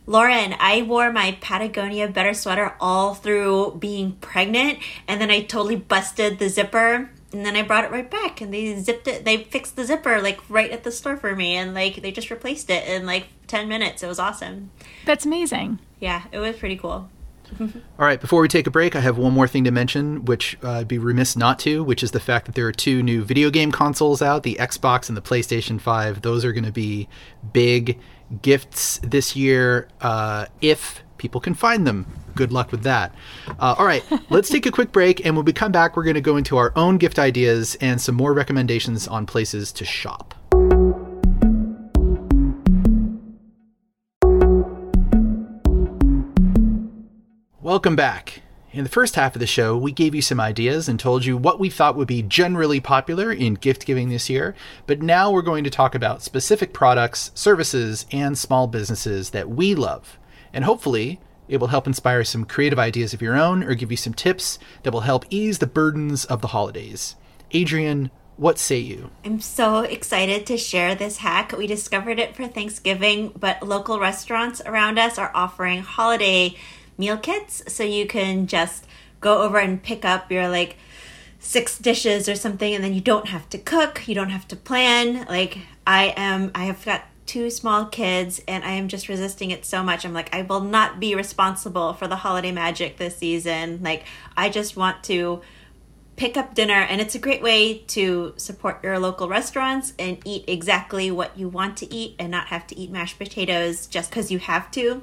Lauren, 0.06 0.54
I 0.60 0.82
wore 0.82 1.12
my 1.12 1.36
Patagonia 1.40 2.08
Better 2.08 2.32
sweater 2.32 2.74
all 2.80 3.14
through 3.14 3.76
being 3.80 4.12
pregnant, 4.12 4.78
and 5.08 5.20
then 5.20 5.30
I 5.30 5.42
totally 5.42 5.76
busted 5.76 6.38
the 6.38 6.48
zipper, 6.48 7.10
and 7.32 7.44
then 7.44 7.56
I 7.56 7.62
brought 7.62 7.84
it 7.84 7.90
right 7.90 8.08
back, 8.08 8.40
and 8.40 8.54
they 8.54 8.78
zipped 8.80 9.08
it. 9.08 9.24
They 9.24 9.38
fixed 9.44 9.74
the 9.74 9.84
zipper 9.84 10.22
like 10.22 10.38
right 10.48 10.70
at 10.70 10.84
the 10.84 10.92
store 10.92 11.16
for 11.16 11.34
me, 11.34 11.56
and 11.56 11.74
like 11.74 12.02
they 12.02 12.12
just 12.12 12.30
replaced 12.30 12.70
it 12.70 12.86
in 12.88 13.04
like 13.04 13.26
ten 13.48 13.68
minutes. 13.68 14.04
It 14.04 14.06
was 14.06 14.20
awesome. 14.20 14.70
That's 15.04 15.26
amazing. 15.26 15.80
Yeah, 15.98 16.22
it 16.30 16.38
was 16.38 16.56
pretty 16.56 16.76
cool. 16.76 17.10
All 17.60 17.70
right, 17.98 18.20
before 18.20 18.40
we 18.40 18.48
take 18.48 18.66
a 18.66 18.70
break, 18.70 18.96
I 18.96 19.00
have 19.00 19.18
one 19.18 19.32
more 19.32 19.48
thing 19.48 19.64
to 19.64 19.70
mention, 19.70 20.24
which 20.24 20.58
uh, 20.62 20.70
I'd 20.70 20.88
be 20.88 20.98
remiss 20.98 21.36
not 21.36 21.58
to, 21.60 21.82
which 21.82 22.02
is 22.02 22.10
the 22.10 22.20
fact 22.20 22.46
that 22.46 22.54
there 22.54 22.66
are 22.66 22.72
two 22.72 23.02
new 23.02 23.24
video 23.24 23.50
game 23.50 23.70
consoles 23.70 24.20
out 24.20 24.42
the 24.42 24.56
Xbox 24.56 25.08
and 25.08 25.16
the 25.16 25.22
PlayStation 25.22 25.80
5. 25.80 26.22
Those 26.22 26.44
are 26.44 26.52
going 26.52 26.64
to 26.64 26.72
be 26.72 27.08
big 27.52 27.98
gifts 28.42 28.98
this 29.02 29.36
year 29.36 29.88
uh, 30.00 30.46
if 30.60 31.02
people 31.18 31.40
can 31.40 31.54
find 31.54 31.86
them. 31.86 32.06
Good 32.34 32.52
luck 32.52 32.70
with 32.70 32.82
that. 32.82 33.14
Uh, 33.58 33.74
all 33.78 33.86
right, 33.86 34.04
let's 34.30 34.48
take 34.48 34.66
a 34.66 34.70
quick 34.70 34.92
break, 34.92 35.24
and 35.24 35.36
when 35.36 35.44
we 35.44 35.52
come 35.52 35.72
back, 35.72 35.96
we're 35.96 36.04
going 36.04 36.14
to 36.14 36.20
go 36.20 36.36
into 36.36 36.56
our 36.56 36.72
own 36.76 36.98
gift 36.98 37.18
ideas 37.18 37.76
and 37.80 38.00
some 38.00 38.14
more 38.14 38.32
recommendations 38.32 39.08
on 39.08 39.26
places 39.26 39.72
to 39.72 39.84
shop. 39.84 40.34
Welcome 47.60 47.96
back. 47.96 48.42
In 48.76 48.84
the 48.84 48.90
first 48.90 49.14
half 49.14 49.34
of 49.34 49.40
the 49.40 49.46
show, 49.46 49.74
we 49.74 49.90
gave 49.90 50.14
you 50.14 50.20
some 50.20 50.38
ideas 50.38 50.86
and 50.86 51.00
told 51.00 51.24
you 51.24 51.38
what 51.38 51.58
we 51.58 51.70
thought 51.70 51.96
would 51.96 52.06
be 52.06 52.20
generally 52.20 52.78
popular 52.78 53.32
in 53.32 53.54
gift 53.54 53.86
giving 53.86 54.10
this 54.10 54.28
year, 54.28 54.54
but 54.86 55.00
now 55.00 55.30
we're 55.30 55.40
going 55.40 55.64
to 55.64 55.70
talk 55.70 55.94
about 55.94 56.20
specific 56.20 56.74
products, 56.74 57.30
services, 57.34 58.04
and 58.12 58.36
small 58.36 58.66
businesses 58.66 59.30
that 59.30 59.48
we 59.48 59.74
love. 59.74 60.18
And 60.52 60.62
hopefully, 60.62 61.20
it 61.48 61.56
will 61.56 61.68
help 61.68 61.86
inspire 61.86 62.22
some 62.22 62.44
creative 62.44 62.78
ideas 62.78 63.14
of 63.14 63.22
your 63.22 63.34
own 63.34 63.64
or 63.64 63.74
give 63.74 63.90
you 63.90 63.96
some 63.96 64.12
tips 64.12 64.58
that 64.82 64.92
will 64.92 65.00
help 65.00 65.24
ease 65.30 65.58
the 65.58 65.66
burdens 65.66 66.26
of 66.26 66.42
the 66.42 66.48
holidays. 66.48 67.16
Adrienne, 67.54 68.10
what 68.36 68.58
say 68.58 68.76
you? 68.76 69.10
I'm 69.24 69.40
so 69.40 69.78
excited 69.80 70.44
to 70.48 70.58
share 70.58 70.94
this 70.94 71.16
hack. 71.16 71.52
We 71.56 71.66
discovered 71.66 72.18
it 72.18 72.36
for 72.36 72.46
Thanksgiving, 72.46 73.32
but 73.40 73.66
local 73.66 73.98
restaurants 73.98 74.60
around 74.66 74.98
us 74.98 75.16
are 75.16 75.32
offering 75.34 75.80
holiday 75.80 76.56
meal 76.98 77.16
kits. 77.16 77.62
So 77.72 77.84
you 77.84 78.06
can 78.06 78.46
just 78.46 78.86
go 79.20 79.42
over 79.42 79.58
and 79.58 79.82
pick 79.82 80.04
up 80.04 80.30
your 80.30 80.48
like 80.48 80.76
six 81.38 81.78
dishes 81.78 82.28
or 82.28 82.34
something, 82.34 82.74
and 82.74 82.82
then 82.82 82.92
you 82.94 83.00
don't 83.00 83.28
have 83.28 83.48
to 83.50 83.58
cook, 83.58 84.08
you 84.08 84.14
don't 84.14 84.30
have 84.30 84.48
to 84.48 84.56
plan. 84.56 85.26
Like, 85.28 85.58
I 85.86 86.12
am, 86.16 86.50
I 86.54 86.64
have 86.64 86.84
got 86.84 87.04
two 87.26 87.50
small 87.50 87.86
kids 87.86 88.40
and 88.46 88.64
I 88.64 88.72
am 88.72 88.88
just 88.88 89.08
resisting 89.08 89.50
it 89.50 89.64
so 89.64 89.82
much. 89.82 90.04
I'm 90.04 90.12
like, 90.12 90.34
I 90.34 90.42
will 90.42 90.60
not 90.60 91.00
be 91.00 91.14
responsible 91.14 91.92
for 91.92 92.06
the 92.06 92.16
holiday 92.16 92.52
magic 92.52 92.96
this 92.96 93.16
season. 93.16 93.80
Like, 93.82 94.04
I 94.36 94.48
just 94.48 94.76
want 94.76 95.02
to 95.04 95.42
pick 96.16 96.36
up 96.36 96.54
dinner 96.54 96.74
and 96.74 97.00
it's 97.00 97.14
a 97.14 97.18
great 97.18 97.42
way 97.42 97.78
to 97.78 98.32
support 98.36 98.82
your 98.82 98.98
local 98.98 99.28
restaurants 99.28 99.92
and 99.98 100.18
eat 100.24 100.44
exactly 100.46 101.10
what 101.10 101.36
you 101.36 101.48
want 101.48 101.76
to 101.76 101.92
eat 101.92 102.14
and 102.18 102.30
not 102.30 102.46
have 102.46 102.66
to 102.68 102.78
eat 102.78 102.90
mashed 102.90 103.18
potatoes 103.18 103.86
just 103.86 104.10
because 104.10 104.30
you 104.30 104.38
have 104.38 104.70
to 104.70 105.02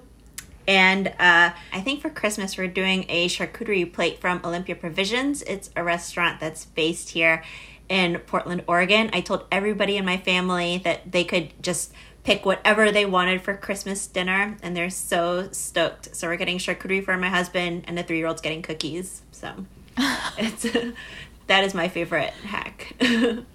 and 0.67 1.07
uh, 1.19 1.51
i 1.71 1.81
think 1.81 2.01
for 2.01 2.09
christmas 2.09 2.57
we're 2.57 2.67
doing 2.67 3.05
a 3.09 3.27
charcuterie 3.27 3.91
plate 3.91 4.19
from 4.19 4.39
olympia 4.43 4.75
provisions 4.75 5.41
it's 5.43 5.69
a 5.75 5.83
restaurant 5.83 6.39
that's 6.39 6.65
based 6.65 7.09
here 7.09 7.43
in 7.89 8.17
portland 8.19 8.63
oregon 8.67 9.09
i 9.13 9.21
told 9.21 9.45
everybody 9.51 9.97
in 9.97 10.05
my 10.05 10.17
family 10.17 10.77
that 10.77 11.11
they 11.11 11.23
could 11.23 11.51
just 11.61 11.93
pick 12.23 12.45
whatever 12.45 12.91
they 12.91 13.05
wanted 13.05 13.41
for 13.41 13.55
christmas 13.55 14.07
dinner 14.07 14.57
and 14.61 14.75
they're 14.75 14.89
so 14.89 15.49
stoked 15.51 16.15
so 16.15 16.27
we're 16.27 16.37
getting 16.37 16.57
charcuterie 16.57 17.03
for 17.03 17.17
my 17.17 17.29
husband 17.29 17.83
and 17.87 17.97
the 17.97 18.03
three-year-old's 18.03 18.41
getting 18.41 18.61
cookies 18.61 19.21
so 19.31 19.65
it's 20.37 20.65
that 21.47 21.63
is 21.63 21.73
my 21.73 21.87
favorite 21.87 22.31
hack. 22.45 22.95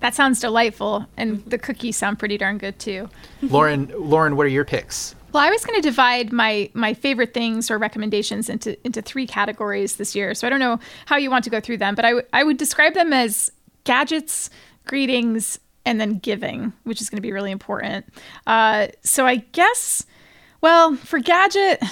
That 0.00 0.14
sounds 0.14 0.38
delightful, 0.38 1.06
and 1.16 1.44
the 1.44 1.58
cookies 1.58 1.96
sound 1.96 2.20
pretty 2.20 2.38
darn 2.38 2.58
good 2.58 2.78
too. 2.78 3.08
Lauren, 3.42 3.92
Lauren, 3.96 4.36
what 4.36 4.46
are 4.46 4.48
your 4.48 4.64
picks? 4.64 5.16
Well, 5.32 5.42
I 5.42 5.50
was 5.50 5.64
going 5.64 5.80
to 5.80 5.86
divide 5.86 6.32
my 6.32 6.70
my 6.72 6.94
favorite 6.94 7.34
things 7.34 7.70
or 7.70 7.78
recommendations 7.78 8.48
into 8.48 8.78
into 8.86 9.02
three 9.02 9.26
categories 9.26 9.96
this 9.96 10.14
year. 10.14 10.34
So 10.34 10.46
I 10.46 10.50
don't 10.50 10.60
know 10.60 10.80
how 11.06 11.16
you 11.16 11.30
want 11.30 11.44
to 11.44 11.50
go 11.50 11.60
through 11.60 11.78
them, 11.78 11.94
but 11.94 12.04
I, 12.04 12.10
w- 12.10 12.26
I 12.32 12.44
would 12.44 12.56
describe 12.56 12.94
them 12.94 13.12
as 13.12 13.52
gadgets, 13.84 14.48
greetings, 14.86 15.60
and 15.84 16.00
then 16.00 16.18
giving, 16.18 16.72
which 16.84 17.00
is 17.00 17.10
going 17.10 17.18
to 17.18 17.22
be 17.22 17.32
really 17.32 17.50
important. 17.50 18.06
Uh, 18.46 18.88
so 19.02 19.26
I 19.26 19.36
guess, 19.36 20.06
well, 20.62 20.96
for 20.96 21.18
gadget, 21.18 21.82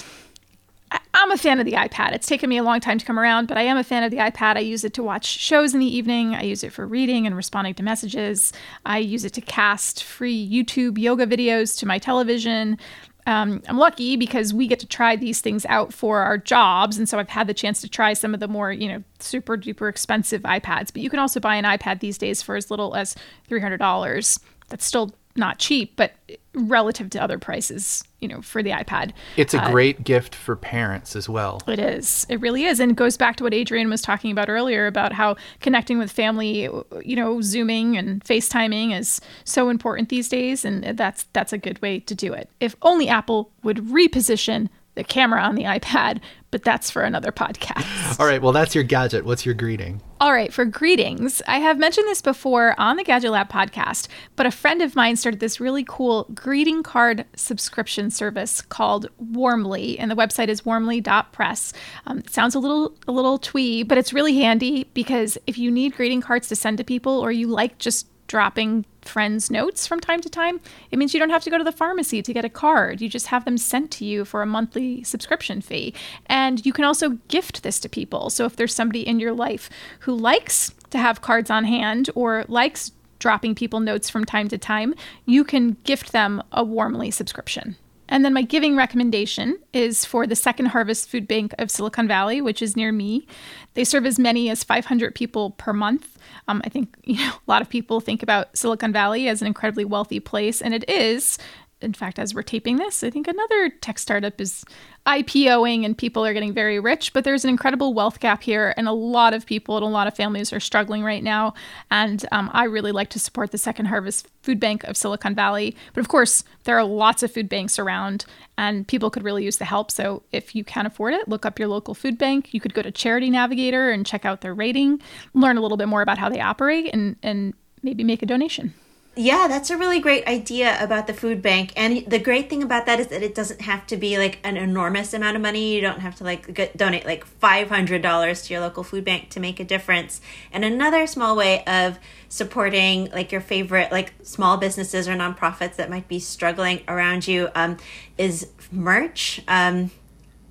I'm 1.15 1.31
a 1.31 1.37
fan 1.37 1.59
of 1.59 1.67
the 1.67 1.73
iPad. 1.73 2.13
It's 2.13 2.27
taken 2.27 2.49
me 2.49 2.57
a 2.59 2.63
long 2.63 2.81
time 2.81 2.99
to 2.99 3.05
come 3.05 3.19
around, 3.19 3.49
but 3.49 3.59
I 3.59 3.63
am 3.63 3.77
a 3.77 3.85
fan 3.85 4.03
of 4.03 4.11
the 4.11 4.19
iPad. 4.19 4.57
I 4.57 4.61
use 4.61 4.85
it 4.85 4.95
to 4.95 5.03
watch 5.03 5.27
shows 5.27 5.75
in 5.75 5.81
the 5.81 5.97
evening. 5.97 6.35
I 6.35 6.43
use 6.43 6.63
it 6.63 6.73
for 6.73 6.87
reading 6.87 7.27
and 7.27 7.37
responding 7.37 7.75
to 7.75 7.83
messages. 7.83 8.53
I 8.85 8.99
use 8.99 9.25
it 9.25 9.33
to 9.35 9.41
cast 9.41 10.05
free 10.05 10.49
YouTube 10.49 10.99
yoga 10.99 11.27
videos 11.27 11.79
to 11.79 11.87
my 11.87 11.99
television. 11.99 12.79
Um, 13.27 13.61
I'm 13.69 13.77
lucky 13.77 14.17
because 14.17 14.55
we 14.55 14.69
get 14.69 14.79
to 14.81 14.87
try 14.87 15.17
these 15.17 15.41
things 15.41 15.67
out 15.67 15.93
for 15.93 16.21
our 16.21 16.39
jobs, 16.39 16.97
and 16.97 17.09
so 17.09 17.19
I've 17.19 17.29
had 17.29 17.49
the 17.49 17.55
chance 17.55 17.81
to 17.81 17.89
try 17.89 18.13
some 18.13 18.35
of 18.35 18.41
the 18.41 18.47
more, 18.49 18.71
you 18.73 18.89
know, 18.89 19.03
super 19.19 19.57
duper 19.57 19.91
expensive 19.91 20.43
iPads. 20.43 20.93
But 20.93 21.03
you 21.03 21.11
can 21.11 21.19
also 21.19 21.41
buy 21.41 21.57
an 21.57 21.65
iPad 21.65 21.99
these 22.01 22.19
days 22.19 22.41
for 22.41 22.55
as 22.55 22.71
little 22.71 22.95
as 22.95 23.17
three 23.49 23.61
hundred 23.61 23.79
dollars. 23.79 24.39
That's 24.69 24.85
still 24.85 25.13
not 25.37 25.59
cheap, 25.59 25.95
but 25.97 26.13
relative 26.55 27.11
to 27.11 27.23
other 27.23 27.39
prices, 27.39 28.03
you 28.21 28.29
know, 28.29 28.41
for 28.41 28.63
the 28.63 28.71
iPad. 28.71 29.13
It's 29.37 29.53
a 29.53 29.63
Uh, 29.63 29.71
great 29.71 30.05
gift 30.05 30.35
for 30.35 30.57
parents 30.57 31.15
as 31.15 31.29
well. 31.29 31.61
It 31.67 31.79
is. 31.79 32.27
It 32.31 32.41
really 32.41 32.65
is. 32.65 32.81
And 32.81 32.93
it 32.93 32.97
goes 32.97 33.17
back 33.17 33.37
to 33.37 33.45
what 33.45 33.53
Adrienne 33.53 33.91
was 33.91 34.01
talking 34.01 34.31
about 34.31 34.49
earlier 34.49 34.87
about 34.87 35.13
how 35.13 35.37
connecting 35.61 35.99
with 35.99 36.11
family, 36.11 36.69
you 37.05 37.17
know, 37.17 37.43
Zooming 37.43 37.97
and 37.97 38.25
FaceTiming 38.25 38.99
is 38.99 39.21
so 39.45 39.69
important 39.69 40.09
these 40.09 40.29
days. 40.29 40.65
And 40.65 40.83
that's 40.97 41.25
that's 41.35 41.53
a 41.53 41.59
good 41.59 41.81
way 41.83 42.01
to 42.01 42.15
do 42.15 42.33
it. 42.33 42.49
If 42.61 42.75
only 42.83 43.09
Apple 43.09 43.51
would 43.63 43.79
reposition 43.79 44.69
the 44.95 45.05
camera 45.05 45.43
on 45.43 45.57
the 45.57 45.65
iPad, 45.65 46.21
but 46.51 46.63
that's 46.63 46.91
for 46.91 47.03
another 47.03 47.31
podcast. 47.31 48.19
All 48.19 48.27
right, 48.27 48.41
well, 48.41 48.53
that's 48.53 48.75
your 48.75 48.85
gadget. 48.85 49.27
What's 49.27 49.45
your 49.45 49.55
greeting? 49.55 50.01
All 50.19 50.33
right, 50.33 50.51
for 50.51 50.65
greetings, 50.65 51.43
I 51.47 51.59
have 51.59 51.79
mentioned 51.79 52.09
this 52.09 52.23
before 52.23 52.75
on 52.79 52.97
the 52.97 53.05
Gadget 53.05 53.33
Lab 53.33 53.51
podcast, 53.51 54.09
but 54.35 54.47
a 54.47 54.51
friend 54.51 54.81
of 54.81 54.97
mine 54.97 55.17
started 55.17 55.41
this 55.41 55.61
really 55.61 55.85
cool 55.87 56.25
greeting 56.35 56.83
card 56.83 57.27
subscription 57.37 58.11
service 58.11 58.63
called 58.63 59.11
Warmly, 59.19 59.99
and 59.99 60.11
the 60.11 60.17
website 60.17 60.49
is 60.49 60.65
warmly.press. 60.65 61.75
Um, 62.07 62.23
sounds 62.29 62.55
a 62.55 62.59
little 62.59 62.95
a 63.07 63.13
little 63.13 63.37
twee, 63.37 63.83
but 63.83 63.99
it's 63.99 64.15
really 64.15 64.39
handy 64.39 64.85
because 64.95 65.37
if 65.47 65.59
you 65.59 65.71
need 65.71 65.95
greeting 65.95 66.23
cards 66.23 66.49
to 66.49 66.57
send 66.57 66.79
to 66.79 66.85
people, 66.85 67.21
or 67.21 67.31
you 67.31 67.49
like 67.49 67.77
just 67.77 68.07
dropping 68.27 68.87
friends 69.09 69.51
notes 69.51 69.87
from 69.87 70.01
time 70.01 70.21
to 70.21 70.29
time 70.29 70.61
it 70.91 70.99
means 70.99 71.15
you 71.15 71.21
don't 71.21 71.31
have 71.31 71.45
to 71.45 71.51
go 71.51 71.59
to 71.59 71.65
the 71.65 71.73
pharmacy 71.73 72.23
to 72.23 72.33
get 72.33 72.45
a 72.45 72.49
card. 72.49 73.01
You 73.01 73.09
just 73.09 73.29
have 73.29 73.45
them 73.45 73.59
sent 73.59 73.91
to 73.93 74.05
you 74.05 74.25
for 74.25 74.43
a 74.43 74.47
monthly 74.47 75.03
subscription 75.05 75.61
fee. 75.61 75.95
And 76.27 76.65
you 76.65 76.73
can 76.73 76.85
also 76.85 77.11
gift 77.29 77.63
this 77.63 77.81
to 77.81 77.89
people. 77.89 78.31
So 78.31 78.45
if 78.45 78.57
there's 78.57 78.75
somebody 78.75 79.07
in 79.07 79.21
your 79.21 79.33
life 79.33 79.69
who 80.01 80.15
likes 80.15 80.73
to 80.91 80.99
have 80.99 81.21
cards 81.21 81.51
on 81.51 81.65
hand 81.65 82.11
or 82.15 82.45
likes 82.49 82.93
dropping 83.19 83.55
people 83.55 83.81
notes 83.81 84.11
from 84.11 84.25
time 84.25 84.49
to 84.49 84.59
time 84.59 84.95
you 85.25 85.43
can 85.43 85.77
gift 85.85 86.13
them 86.13 86.43
a 86.53 86.63
warmly 86.63 87.11
subscription 87.11 87.77
and 88.09 88.25
then 88.25 88.33
my 88.33 88.43
giving 88.43 88.77
recommendation 88.77 89.59
is 89.73 90.05
for 90.05 90.27
the 90.27 90.37
Second 90.37 90.67
Harvest 90.67 91.09
Food 91.09 91.27
Bank 91.27 91.55
of 91.59 91.71
Silicon 91.71 92.07
Valley, 92.07 92.41
which 92.41 92.63
is 92.63 92.77
near 92.77 92.93
me. 92.93 93.27
They 93.75 93.85
serve 93.85 94.07
as 94.07 94.19
many 94.19 94.49
as 94.49 94.65
500 94.65 95.15
people 95.15 95.51
per 95.53 95.73
month. 95.73 96.19
Um, 96.49 96.63
I 96.65 96.69
think 96.69 96.97
you 97.05 97.17
know 97.17 97.33
a 97.35 97.51
lot 97.51 97.63
of 97.63 97.69
people 97.69 98.01
think 98.01 98.23
about 98.23 98.57
Silicon 98.57 98.93
Valley 98.93 99.29
as 99.29 99.41
an 99.41 99.47
incredibly 99.47 99.85
wealthy 99.85 100.21
place, 100.21 100.61
and 100.61 100.75
it 100.75 100.89
is. 100.89 101.39
In 101.83 101.93
fact, 101.93 102.19
as 102.19 102.35
we're 102.35 102.43
taping 102.43 102.77
this, 102.77 103.05
I 103.05 103.11
think 103.11 103.29
another 103.29 103.69
tech 103.69 103.99
startup 103.99 104.41
is 104.41 104.65
IPOing 105.05 105.85
and 105.85 105.97
people 105.97 106.25
are 106.25 106.33
getting 106.33 106.55
very 106.55 106.81
rich, 106.81 107.13
but 107.13 107.23
there's 107.23 107.45
an 107.45 107.51
incredible 107.51 107.93
wealth 107.93 108.19
gap 108.19 108.43
here, 108.43 108.73
and 108.79 108.89
a 108.89 108.93
lot 108.93 109.35
of 109.35 109.45
people 109.45 109.77
and 109.77 109.85
a 109.85 109.89
lot 109.89 110.07
of 110.07 110.17
families 110.17 110.55
are 110.55 110.61
struggling 110.61 111.05
right 111.05 111.23
now. 111.23 111.53
And 111.91 112.25
um, 112.33 112.51
I 112.55 112.65
really 112.65 112.93
like 112.93 113.11
to 113.11 113.19
support 113.19 113.51
the 113.51 113.59
Second 113.59 113.87
Harvest 113.87 114.27
Food 114.41 114.59
Bank 114.59 114.85
of 114.85 114.97
Silicon 114.97 115.35
Valley. 115.35 115.77
But 115.93 116.01
of 116.01 116.09
course, 116.09 116.45
there 116.65 116.79
are 116.79 116.85
lots 116.85 117.23
of 117.23 117.31
food 117.31 117.49
banks 117.49 117.79
around, 117.79 118.25
and 118.57 118.89
people 118.89 119.11
could 119.11 119.23
really 119.23 119.45
use 119.45 119.59
the 119.59 119.67
help. 119.67 119.91
So 119.91 120.23
if 120.33 120.55
you 120.55 120.65
can 120.65 120.87
afford 120.87 121.13
it, 121.13 121.29
look 121.29 121.45
up 121.45 121.59
your 121.59 121.69
local 121.69 121.93
food 121.93 122.17
bank. 122.17 122.55
You 122.55 122.61
could 122.61 122.73
go 122.73 122.81
to 122.81 122.91
Charity 122.91 123.29
Navigator 123.29 123.91
and 123.91 124.07
check 124.07 124.25
out 124.25 124.41
their 124.41 124.55
rating, 124.55 125.03
learn 125.35 125.59
a 125.59 125.61
little 125.61 125.77
bit 125.77 125.89
more 125.89 126.01
about 126.01 126.17
how 126.17 126.31
they 126.31 126.41
operate, 126.41 126.89
and, 126.95 127.17
and 127.23 127.53
maybe 127.83 128.03
make 128.03 128.23
a 128.23 128.27
donation. 128.27 128.73
Yeah, 129.19 129.49
that's 129.49 129.71
a 129.71 129.79
really 129.79 129.99
great 129.99 130.27
idea 130.27 130.77
about 130.79 131.07
the 131.07 131.15
food 131.15 131.41
bank. 131.41 131.73
And 131.75 132.05
the 132.07 132.19
great 132.19 132.51
thing 132.51 132.63
about 132.63 132.85
that 132.85 133.01
is 133.01 133.07
that 133.07 133.23
it 133.23 133.35
doesn't 133.35 133.63
have 133.63 133.87
to 133.87 133.97
be 133.97 134.19
like 134.19 134.39
an 134.45 134.59
enormous 134.59 135.15
amount 135.15 135.37
of 135.37 135.43
money. 135.43 135.75
You 135.75 135.81
don't 135.81 136.01
have 136.01 136.17
to 136.17 136.25
like 136.25 136.53
get, 136.53 136.77
donate 136.77 137.07
like 137.07 137.25
$500 137.41 138.45
to 138.47 138.53
your 138.53 138.61
local 138.61 138.85
food 138.85 139.07
bank 139.07 139.31
to 139.31 139.41
make 139.41 139.59
a 139.59 139.65
difference. 139.65 140.21
And 140.53 140.67
another 140.67 141.07
small 141.07 141.35
way 141.35 141.65
of 141.65 141.99
supporting 142.29 143.11
like 143.11 143.33
your 143.33 143.41
favorite 143.41 143.91
like 143.91 144.13
small 144.23 144.59
businesses 144.59 145.09
or 145.09 145.15
nonprofits 145.15 145.77
that 145.77 145.89
might 145.89 146.09
be 146.09 146.19
struggling 146.19 146.83
around 146.87 147.27
you 147.27 147.49
um, 147.55 147.79
is 148.19 148.49
merch. 148.71 149.41
Um, 149.49 149.93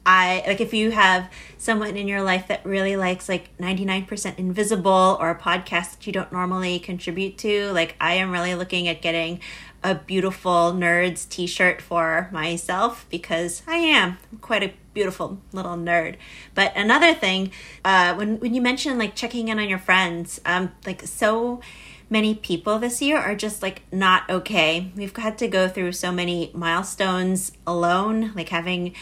I 0.05 0.43
like 0.45 0.61
if 0.61 0.73
you 0.73 0.91
have 0.91 1.31
someone 1.57 1.97
in 1.97 2.07
your 2.07 2.21
life 2.21 2.47
that 2.47 2.63
really 2.65 2.95
likes 2.95 3.27
like 3.27 3.55
99% 3.57 4.37
invisible 4.37 5.17
or 5.19 5.31
a 5.31 5.39
podcast 5.39 5.91
that 5.93 6.07
you 6.07 6.13
don't 6.13 6.31
normally 6.31 6.77
contribute 6.79 7.37
to, 7.39 7.71
like 7.71 7.95
I 7.99 8.13
am 8.15 8.31
really 8.31 8.53
looking 8.53 8.87
at 8.87 9.01
getting 9.01 9.39
a 9.83 9.95
beautiful 9.95 10.73
nerds 10.73 11.27
t-shirt 11.29 11.81
for 11.81 12.29
myself 12.31 13.05
because 13.09 13.61
I 13.67 13.77
am 13.77 14.17
quite 14.41 14.63
a 14.63 14.73
beautiful 14.93 15.39
little 15.51 15.75
nerd. 15.75 16.15
But 16.53 16.73
another 16.75 17.13
thing, 17.13 17.51
uh, 17.83 18.15
when 18.15 18.39
when 18.39 18.53
you 18.53 18.61
mentioned 18.61 18.99
like 18.99 19.15
checking 19.15 19.47
in 19.47 19.59
on 19.59 19.69
your 19.69 19.79
friends, 19.79 20.39
um, 20.45 20.71
like 20.85 21.03
so 21.03 21.61
many 22.09 22.35
people 22.35 22.77
this 22.79 23.01
year 23.01 23.17
are 23.17 23.35
just 23.35 23.61
like 23.61 23.81
not 23.91 24.29
okay. 24.29 24.91
We've 24.95 25.15
had 25.15 25.37
to 25.39 25.47
go 25.47 25.67
through 25.67 25.93
so 25.93 26.11
many 26.11 26.51
milestones 26.53 27.51
alone, 27.65 28.33
like 28.35 28.49
having 28.49 28.93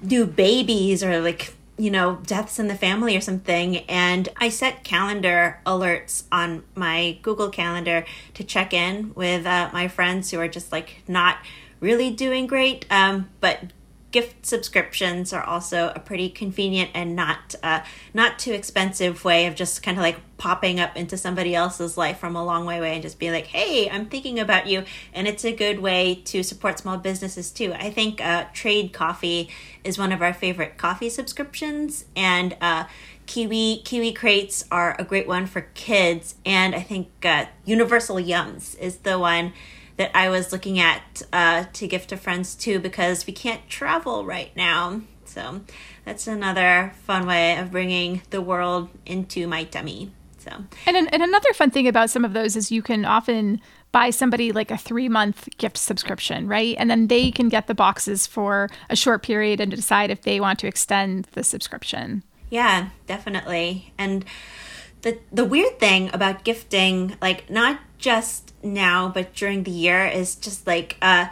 new 0.00 0.26
babies 0.26 1.02
or 1.02 1.20
like 1.20 1.54
you 1.76 1.90
know 1.90 2.18
deaths 2.26 2.58
in 2.58 2.68
the 2.68 2.74
family 2.74 3.16
or 3.16 3.20
something. 3.20 3.78
And 3.88 4.28
i 4.36 4.48
set 4.48 4.84
calendar 4.84 5.60
alerts 5.64 6.24
on 6.32 6.64
my 6.74 7.18
google 7.22 7.50
calendar 7.50 8.04
to 8.34 8.44
check 8.44 8.72
in 8.72 9.12
with 9.14 9.46
uh, 9.46 9.70
my 9.72 9.88
friends 9.88 10.30
who 10.30 10.40
are 10.40 10.48
just 10.48 10.72
like 10.72 11.02
not 11.06 11.38
really 11.80 12.10
doing 12.10 12.46
great. 12.46 12.86
Um, 12.90 13.28
but 13.40 13.60
gift 14.10 14.46
subscriptions 14.46 15.32
are 15.32 15.42
also 15.42 15.92
a 15.94 15.98
pretty 15.98 16.30
convenient 16.30 16.90
and 16.94 17.14
not 17.14 17.54
uh, 17.62 17.80
not 18.14 18.38
too 18.38 18.52
expensive 18.52 19.24
way 19.24 19.46
of 19.46 19.54
just 19.54 19.82
kind 19.82 19.98
of 19.98 20.02
like 20.02 20.16
popping 20.38 20.80
up 20.80 20.96
into 20.96 21.16
somebody 21.16 21.54
else's 21.54 21.98
life 21.98 22.18
from 22.18 22.34
a 22.34 22.44
long 22.44 22.64
way 22.64 22.78
away 22.78 22.94
and 22.94 23.02
just 23.02 23.18
being 23.18 23.32
like 23.32 23.48
hey 23.48 23.88
i'm 23.90 24.06
thinking 24.06 24.38
about 24.38 24.66
you. 24.66 24.84
And 25.12 25.28
it's 25.28 25.44
a 25.44 25.52
good 25.52 25.80
way 25.80 26.22
to 26.26 26.42
support 26.42 26.78
small 26.78 26.96
businesses 26.96 27.50
too. 27.50 27.72
I 27.74 27.90
think 27.90 28.20
uh, 28.20 28.46
trade 28.52 28.92
coffee 28.92 29.50
is 29.84 29.98
one 29.98 30.12
of 30.12 30.22
our 30.22 30.32
favorite 30.32 30.78
coffee 30.78 31.10
subscriptions 31.10 32.04
and 32.16 32.56
uh, 32.60 32.84
kiwi 33.26 33.82
kiwi 33.84 34.12
crates 34.12 34.64
are 34.70 34.96
a 34.98 35.04
great 35.04 35.28
one 35.28 35.46
for 35.46 35.62
kids. 35.74 36.36
And 36.46 36.74
i 36.74 36.80
think 36.80 37.08
uh, 37.24 37.46
universal 37.64 38.16
yums 38.16 38.78
is 38.78 38.98
the 38.98 39.18
one 39.18 39.52
that 39.98 40.16
I 40.16 40.30
was 40.30 40.52
looking 40.52 40.78
at 40.78 41.22
uh, 41.32 41.64
to 41.74 41.86
gift 41.86 42.10
to 42.10 42.16
friends 42.16 42.54
too 42.54 42.78
because 42.78 43.26
we 43.26 43.32
can't 43.32 43.68
travel 43.68 44.24
right 44.24 44.56
now. 44.56 45.02
So 45.24 45.60
that's 46.04 46.26
another 46.26 46.94
fun 47.04 47.26
way 47.26 47.58
of 47.58 47.70
bringing 47.70 48.22
the 48.30 48.40
world 48.40 48.88
into 49.04 49.46
my 49.46 49.64
tummy. 49.64 50.12
So 50.38 50.50
And, 50.86 50.96
and 50.96 51.22
another 51.22 51.52
fun 51.52 51.70
thing 51.70 51.86
about 51.86 52.10
some 52.10 52.24
of 52.24 52.32
those 52.32 52.56
is 52.56 52.72
you 52.72 52.80
can 52.80 53.04
often 53.04 53.60
buy 53.90 54.10
somebody 54.10 54.52
like 54.52 54.70
a 54.70 54.78
three 54.78 55.08
month 55.08 55.48
gift 55.58 55.76
subscription, 55.76 56.46
right? 56.46 56.76
And 56.78 56.90
then 56.90 57.08
they 57.08 57.30
can 57.30 57.48
get 57.48 57.66
the 57.66 57.74
boxes 57.74 58.26
for 58.26 58.68
a 58.88 58.96
short 58.96 59.22
period 59.22 59.60
and 59.60 59.70
decide 59.70 60.10
if 60.10 60.22
they 60.22 60.40
want 60.40 60.58
to 60.60 60.66
extend 60.66 61.26
the 61.32 61.42
subscription. 61.42 62.22
yeah, 62.50 62.90
definitely. 63.06 63.92
And 63.98 64.24
the 65.02 65.18
the 65.32 65.44
weird 65.44 65.78
thing 65.78 66.10
about 66.12 66.44
gifting, 66.44 67.16
like 67.20 67.50
not 67.50 67.80
just 67.98 68.54
now 68.62 69.08
but 69.08 69.34
during 69.34 69.64
the 69.64 69.70
year, 69.70 70.06
is 70.06 70.34
just 70.34 70.66
like 70.66 70.96
uh 71.02 71.26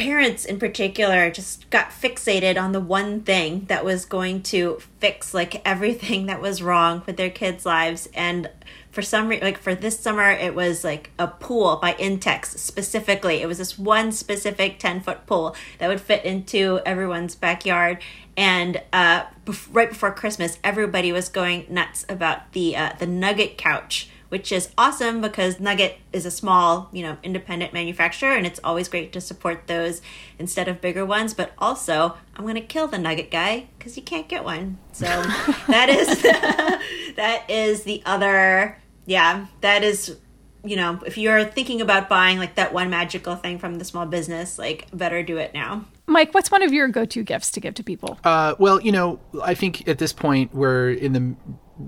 parents 0.00 0.46
in 0.46 0.58
particular 0.58 1.30
just 1.30 1.68
got 1.68 1.90
fixated 1.90 2.58
on 2.58 2.72
the 2.72 2.80
one 2.80 3.20
thing 3.20 3.66
that 3.66 3.84
was 3.84 4.06
going 4.06 4.42
to 4.42 4.78
fix 4.98 5.34
like 5.34 5.60
everything 5.66 6.24
that 6.24 6.40
was 6.40 6.62
wrong 6.62 7.02
with 7.04 7.18
their 7.18 7.28
kids' 7.28 7.66
lives. 7.66 8.08
And 8.14 8.48
for 8.90 9.02
some 9.02 9.28
reason 9.28 9.44
like 9.44 9.58
for 9.58 9.74
this 9.74 10.00
summer 10.00 10.30
it 10.30 10.54
was 10.54 10.84
like 10.84 11.10
a 11.18 11.26
pool 11.26 11.76
by 11.76 11.92
intex 11.94 12.58
specifically. 12.58 13.42
It 13.42 13.46
was 13.46 13.58
this 13.58 13.78
one 13.78 14.10
specific 14.10 14.78
10 14.78 15.02
foot 15.02 15.26
pool 15.26 15.54
that 15.78 15.88
would 15.88 16.00
fit 16.00 16.24
into 16.24 16.80
everyone's 16.86 17.34
backyard. 17.34 17.98
And 18.38 18.80
uh, 18.94 19.24
right 19.70 19.90
before 19.90 20.12
christmas 20.14 20.58
everybody 20.64 21.12
was 21.12 21.28
going 21.28 21.66
nuts 21.68 22.06
about 22.08 22.52
the 22.52 22.74
uh, 22.74 22.94
the 22.98 23.06
nugget 23.06 23.58
couch 23.58 24.08
which 24.30 24.50
is 24.50 24.70
awesome 24.78 25.20
because 25.20 25.60
Nugget 25.60 25.98
is 26.12 26.24
a 26.24 26.30
small, 26.30 26.88
you 26.92 27.02
know, 27.02 27.18
independent 27.22 27.72
manufacturer 27.72 28.32
and 28.32 28.46
it's 28.46 28.60
always 28.64 28.88
great 28.88 29.12
to 29.12 29.20
support 29.20 29.66
those 29.66 30.00
instead 30.38 30.68
of 30.68 30.80
bigger 30.80 31.04
ones. 31.04 31.34
But 31.34 31.52
also, 31.58 32.16
I'm 32.36 32.44
going 32.44 32.54
to 32.54 32.60
kill 32.60 32.86
the 32.86 32.98
Nugget 32.98 33.30
guy 33.30 33.66
because 33.78 33.96
you 33.96 34.02
can't 34.02 34.28
get 34.28 34.44
one. 34.44 34.78
So 34.92 35.04
that 35.66 35.88
is 35.88 36.22
that 37.16 37.44
is 37.48 37.82
the 37.82 38.02
other 38.06 38.78
yeah, 39.06 39.46
that 39.60 39.82
is 39.82 40.16
you 40.62 40.76
know, 40.76 41.00
if 41.06 41.16
you're 41.16 41.44
thinking 41.44 41.80
about 41.80 42.08
buying 42.08 42.38
like 42.38 42.56
that 42.56 42.72
one 42.72 42.90
magical 42.90 43.34
thing 43.34 43.58
from 43.58 43.76
the 43.76 43.84
small 43.84 44.06
business, 44.06 44.58
like 44.58 44.86
better 44.92 45.22
do 45.22 45.38
it 45.38 45.54
now. 45.54 45.84
Mike, 46.06 46.34
what's 46.34 46.50
one 46.50 46.62
of 46.62 46.72
your 46.72 46.88
go-to 46.88 47.22
gifts 47.22 47.52
to 47.52 47.60
give 47.60 47.74
to 47.74 47.84
people? 47.84 48.18
Uh, 48.24 48.54
well, 48.58 48.80
you 48.80 48.90
know, 48.90 49.20
I 49.42 49.54
think 49.54 49.86
at 49.88 49.98
this 49.98 50.12
point 50.12 50.52
we're 50.54 50.90
in 50.90 51.12
the 51.12 51.34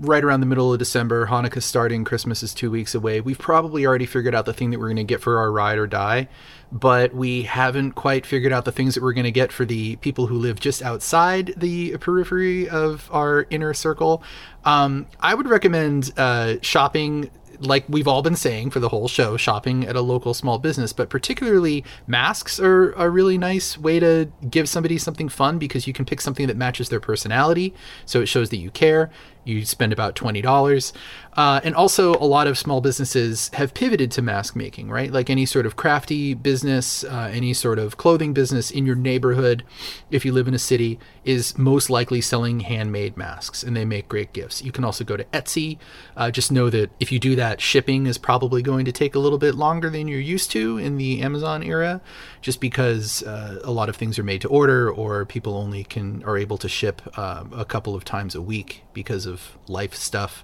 right 0.01 0.23
around 0.23 0.39
the 0.39 0.45
middle 0.45 0.73
of 0.73 0.79
December. 0.79 1.27
Hanukkah's 1.27 1.65
starting. 1.65 2.03
Christmas 2.03 2.43
is 2.43 2.53
two 2.53 2.71
weeks 2.71 2.95
away. 2.95 3.21
We've 3.21 3.37
probably 3.37 3.85
already 3.85 4.05
figured 4.05 4.33
out 4.33 4.45
the 4.45 4.53
thing 4.53 4.71
that 4.71 4.79
we're 4.79 4.87
going 4.87 4.97
to 4.97 5.03
get 5.03 5.21
for 5.21 5.37
our 5.37 5.51
ride 5.51 5.77
or 5.77 5.87
die, 5.87 6.27
but 6.71 7.13
we 7.13 7.43
haven't 7.43 7.91
quite 7.93 8.25
figured 8.25 8.51
out 8.51 8.65
the 8.65 8.71
things 8.71 8.95
that 8.95 9.03
we're 9.03 9.13
going 9.13 9.25
to 9.25 9.31
get 9.31 9.51
for 9.51 9.65
the 9.65 9.95
people 9.97 10.27
who 10.27 10.35
live 10.35 10.59
just 10.59 10.81
outside 10.81 11.53
the 11.57 11.97
periphery 11.97 12.67
of 12.67 13.09
our 13.11 13.45
inner 13.49 13.73
circle. 13.73 14.23
Um, 14.65 15.07
I 15.19 15.35
would 15.35 15.47
recommend 15.47 16.11
uh, 16.17 16.55
shopping 16.61 17.29
like 17.59 17.85
we've 17.87 18.07
all 18.07 18.21
been 18.21 18.35
saying 18.35 18.71
for 18.71 18.79
the 18.79 18.89
whole 18.89 19.07
show, 19.07 19.37
shopping 19.37 19.85
at 19.85 19.95
a 19.95 20.01
local 20.01 20.33
small 20.33 20.59
business, 20.59 20.93
but 20.93 21.09
particularly 21.09 21.83
masks 22.07 22.59
are 22.59 22.91
a 22.93 23.09
really 23.09 23.37
nice 23.37 23.77
way 23.77 23.99
to 23.99 24.29
give 24.49 24.67
somebody 24.67 24.97
something 24.97 25.29
fun 25.29 25.57
because 25.57 25.87
you 25.87 25.93
can 25.93 26.05
pick 26.05 26.21
something 26.21 26.47
that 26.47 26.57
matches 26.57 26.89
their 26.89 26.99
personality. 26.99 27.73
So 28.05 28.21
it 28.21 28.27
shows 28.27 28.49
that 28.49 28.57
you 28.57 28.71
care 28.71 29.09
you 29.43 29.65
spend 29.65 29.93
about 29.93 30.15
$20. 30.15 30.93
Uh, 31.35 31.59
and 31.63 31.73
also, 31.75 32.13
a 32.13 32.25
lot 32.25 32.45
of 32.45 32.57
small 32.57 32.79
businesses 32.79 33.49
have 33.53 33.73
pivoted 33.73 34.11
to 34.11 34.21
mask 34.21 34.55
making, 34.55 34.89
right? 34.89 35.11
Like 35.11 35.29
any 35.29 35.45
sort 35.45 35.65
of 35.65 35.75
crafty 35.75 36.33
business, 36.35 37.03
uh, 37.03 37.31
any 37.33 37.53
sort 37.53 37.79
of 37.79 37.97
clothing 37.97 38.33
business 38.33 38.69
in 38.69 38.85
your 38.85 38.95
neighborhood, 38.95 39.63
if 40.11 40.25
you 40.25 40.31
live 40.31 40.47
in 40.47 40.53
a 40.53 40.59
city, 40.59 40.99
is 41.25 41.57
most 41.57 41.89
likely 41.89 42.21
selling 42.21 42.59
handmade 42.59 43.17
masks 43.17 43.63
and 43.63 43.75
they 43.75 43.85
make 43.85 44.07
great 44.07 44.33
gifts. 44.33 44.63
You 44.63 44.71
can 44.71 44.83
also 44.83 45.03
go 45.03 45.17
to 45.17 45.23
Etsy. 45.25 45.77
Uh, 46.15 46.29
just 46.29 46.51
know 46.51 46.69
that 46.69 46.91
if 46.99 47.11
you 47.11 47.19
do 47.19 47.35
that, 47.35 47.61
shipping 47.61 48.05
is 48.05 48.17
probably 48.17 48.61
going 48.61 48.85
to 48.85 48.91
take 48.91 49.15
a 49.15 49.19
little 49.19 49.39
bit 49.39 49.55
longer 49.55 49.89
than 49.89 50.07
you're 50.07 50.19
used 50.19 50.51
to 50.51 50.77
in 50.77 50.97
the 50.97 51.21
Amazon 51.21 51.63
era, 51.63 52.01
just 52.41 52.59
because 52.59 53.23
uh, 53.23 53.59
a 53.63 53.71
lot 53.71 53.89
of 53.89 53.95
things 53.95 54.19
are 54.19 54.23
made 54.23 54.41
to 54.41 54.47
order 54.49 54.91
or 54.91 55.25
people 55.25 55.55
only 55.55 55.83
can 55.83 56.23
are 56.25 56.37
able 56.37 56.57
to 56.57 56.69
ship 56.69 57.01
uh, 57.17 57.43
a 57.53 57.65
couple 57.65 57.95
of 57.95 58.03
times 58.03 58.35
a 58.35 58.41
week 58.41 58.83
because 58.93 59.25
of 59.25 59.32
of 59.33 59.57
life 59.67 59.93
stuff. 59.95 60.43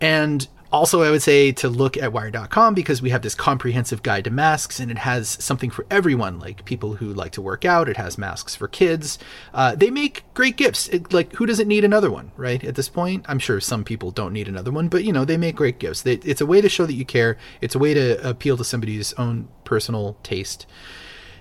And 0.00 0.48
also, 0.72 1.02
I 1.02 1.10
would 1.10 1.22
say 1.22 1.50
to 1.52 1.68
look 1.68 1.96
at 1.96 2.12
wired.com 2.12 2.74
because 2.74 3.02
we 3.02 3.10
have 3.10 3.22
this 3.22 3.34
comprehensive 3.34 4.04
guide 4.04 4.24
to 4.24 4.30
masks 4.30 4.78
and 4.78 4.88
it 4.88 4.98
has 4.98 5.28
something 5.28 5.68
for 5.68 5.84
everyone, 5.90 6.38
like 6.38 6.64
people 6.64 6.94
who 6.94 7.12
like 7.12 7.32
to 7.32 7.42
work 7.42 7.64
out. 7.64 7.88
It 7.88 7.96
has 7.96 8.16
masks 8.16 8.54
for 8.54 8.68
kids. 8.68 9.18
Uh, 9.52 9.74
they 9.74 9.90
make 9.90 10.22
great 10.32 10.56
gifts. 10.56 10.86
It, 10.88 11.12
like, 11.12 11.34
who 11.34 11.46
doesn't 11.46 11.66
need 11.66 11.84
another 11.84 12.10
one, 12.10 12.30
right? 12.36 12.62
At 12.62 12.76
this 12.76 12.88
point, 12.88 13.26
I'm 13.28 13.40
sure 13.40 13.60
some 13.60 13.82
people 13.82 14.12
don't 14.12 14.32
need 14.32 14.46
another 14.46 14.70
one, 14.70 14.88
but 14.88 15.02
you 15.02 15.12
know, 15.12 15.24
they 15.24 15.36
make 15.36 15.56
great 15.56 15.80
gifts. 15.80 16.02
They, 16.02 16.14
it's 16.14 16.40
a 16.40 16.46
way 16.46 16.60
to 16.60 16.68
show 16.68 16.86
that 16.86 16.94
you 16.94 17.04
care, 17.04 17.36
it's 17.60 17.74
a 17.74 17.80
way 17.80 17.92
to 17.94 18.28
appeal 18.28 18.56
to 18.56 18.64
somebody's 18.64 19.12
own 19.14 19.48
personal 19.64 20.16
taste. 20.22 20.66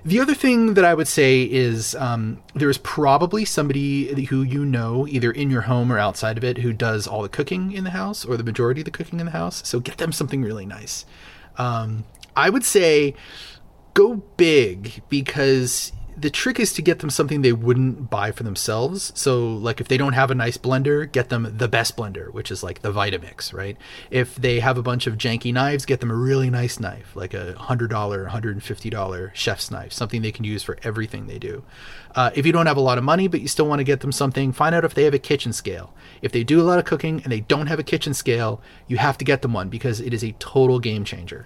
The 0.06 0.20
other 0.20 0.34
thing 0.34 0.76
that 0.76 0.86
I 0.86 0.94
would 0.94 1.08
say 1.08 1.44
is 1.44 1.94
um, 1.96 2.42
there's 2.56 2.78
probably 2.78 3.44
somebody 3.44 4.26
who 4.26 4.44
you 4.44 4.66
know, 4.66 5.06
either 5.08 5.32
in 5.32 5.50
your 5.50 5.62
home 5.62 5.92
or 5.92 6.00
outside 6.00 6.38
of 6.38 6.44
it, 6.44 6.60
who 6.60 6.72
does 6.72 7.06
all 7.06 7.22
the 7.22 7.30
cooking 7.30 7.74
in 7.74 7.84
the 7.84 7.90
house 7.90 8.24
or 8.24 8.38
the 8.38 8.44
majority 8.44 8.82
of 8.82 8.86
the 8.86 8.92
cooking 8.92 9.20
in 9.20 9.26
the 9.26 9.34
house. 9.34 9.68
So 9.68 9.80
get 9.80 9.98
them 9.98 10.12
something 10.12 10.42
really 10.42 10.66
nice. 10.66 11.06
Um, 11.58 12.06
I 12.36 12.50
would 12.50 12.64
say 12.64 13.14
go 13.94 14.24
big 14.38 15.02
because 15.10 15.92
the 16.22 16.30
trick 16.30 16.60
is 16.60 16.74
to 16.74 16.82
get 16.82 17.00
them 17.00 17.10
something 17.10 17.42
they 17.42 17.54
wouldn't 17.54 18.10
buy 18.10 18.32
for 18.32 18.44
themselves. 18.44 19.12
So, 19.16 19.48
like, 19.48 19.80
if 19.80 19.88
they 19.88 19.98
don't 19.98 20.14
have 20.14 20.32
a 20.32 20.36
nice 20.36 20.58
blender, 20.58 21.10
get 21.10 21.30
them 21.30 21.54
the 21.58 21.68
best 21.68 21.96
blender, 21.96 22.32
which 22.34 22.52
is 22.52 22.64
like 22.64 22.82
the 22.82 22.92
Vitamix, 22.92 23.54
right? 23.54 23.78
If 24.12 24.36
they 24.36 24.60
have 24.60 24.78
a 24.78 24.84
bunch 24.84 25.08
of 25.08 25.18
janky 25.18 25.54
knives, 25.54 25.86
get 25.86 26.00
them 26.00 26.12
a 26.12 26.16
really 26.16 26.50
nice 26.50 26.80
knife, 26.80 27.16
like 27.16 27.34
a 27.34 27.54
$100, 27.54 27.90
$150 27.90 29.34
chef's 29.34 29.72
knife, 29.72 29.94
something 29.94 30.22
they 30.22 30.32
can 30.32 30.46
use 30.46 30.64
for 30.64 30.78
everything 30.84 31.28
they 31.28 31.40
do. 31.40 31.64
Uh, 32.16 32.32
if 32.34 32.46
you 32.46 32.52
don't 32.52 32.66
have 32.66 32.78
a 32.78 32.82
lot 32.82 32.98
of 32.98 33.04
money, 33.04 33.28
but 33.28 33.42
you 33.42 33.48
still 33.48 33.68
want 33.68 33.80
to 33.80 33.84
get 33.84 34.02
them 34.02 34.12
something, 34.12 34.52
find 34.52 34.74
out 34.74 34.84
if 34.84 34.94
they 34.94 35.04
have 35.04 35.14
a 35.14 35.20
kitchen 35.20 35.54
scale. 35.54 35.94
If 36.22 36.32
they 36.32 36.44
do 36.44 36.60
a 36.60 36.64
lot 36.64 36.80
of 36.80 36.86
cooking 36.86 37.22
and 37.24 37.32
they 37.32 37.42
don't 37.42 37.68
have 37.68 37.80
a 37.80 37.84
kitchen 37.84 38.14
scale, 38.14 38.62
you 38.88 38.98
have 38.98 39.18
to 39.20 39.26
get 39.26 39.42
them 39.42 39.54
one 39.54 39.70
because 39.70 40.02
it 40.02 40.14
is 40.14 40.24
a 40.24 40.32
total 40.34 40.80
game 40.80 41.06
changer. 41.06 41.46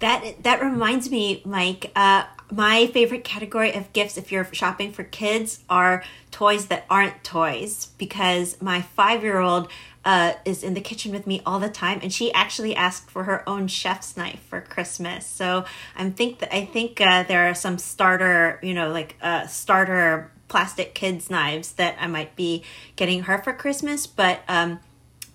That 0.00 0.42
that 0.42 0.60
reminds 0.60 1.10
me, 1.10 1.42
Mike. 1.44 1.92
Uh, 1.94 2.24
my 2.50 2.86
favorite 2.86 3.24
category 3.24 3.72
of 3.72 3.92
gifts, 3.92 4.16
if 4.16 4.32
you're 4.32 4.46
shopping 4.52 4.92
for 4.92 5.04
kids, 5.04 5.62
are 5.68 6.02
toys 6.30 6.66
that 6.66 6.84
aren't 6.90 7.22
toys 7.24 7.88
because 7.98 8.60
my 8.60 8.82
five 8.82 9.22
year 9.22 9.38
old 9.38 9.68
uh, 10.04 10.32
is 10.44 10.62
in 10.62 10.74
the 10.74 10.80
kitchen 10.80 11.12
with 11.12 11.26
me 11.26 11.42
all 11.44 11.58
the 11.58 11.68
time, 11.68 12.00
and 12.02 12.12
she 12.12 12.32
actually 12.32 12.74
asked 12.74 13.10
for 13.10 13.24
her 13.24 13.48
own 13.48 13.68
chef's 13.68 14.16
knife 14.16 14.40
for 14.48 14.60
Christmas. 14.60 15.26
So 15.26 15.64
I'm 15.94 16.12
think 16.12 16.38
that 16.38 16.54
I 16.54 16.64
think 16.64 17.00
uh, 17.00 17.24
there 17.24 17.50
are 17.50 17.54
some 17.54 17.78
starter, 17.78 18.58
you 18.62 18.74
know, 18.74 18.90
like 18.90 19.16
uh, 19.20 19.46
starter 19.46 20.30
plastic 20.48 20.94
kids 20.94 21.30
knives 21.30 21.72
that 21.72 21.96
I 22.00 22.06
might 22.06 22.34
be 22.34 22.64
getting 22.96 23.24
her 23.24 23.38
for 23.38 23.52
Christmas, 23.52 24.06
but 24.06 24.40
um, 24.48 24.80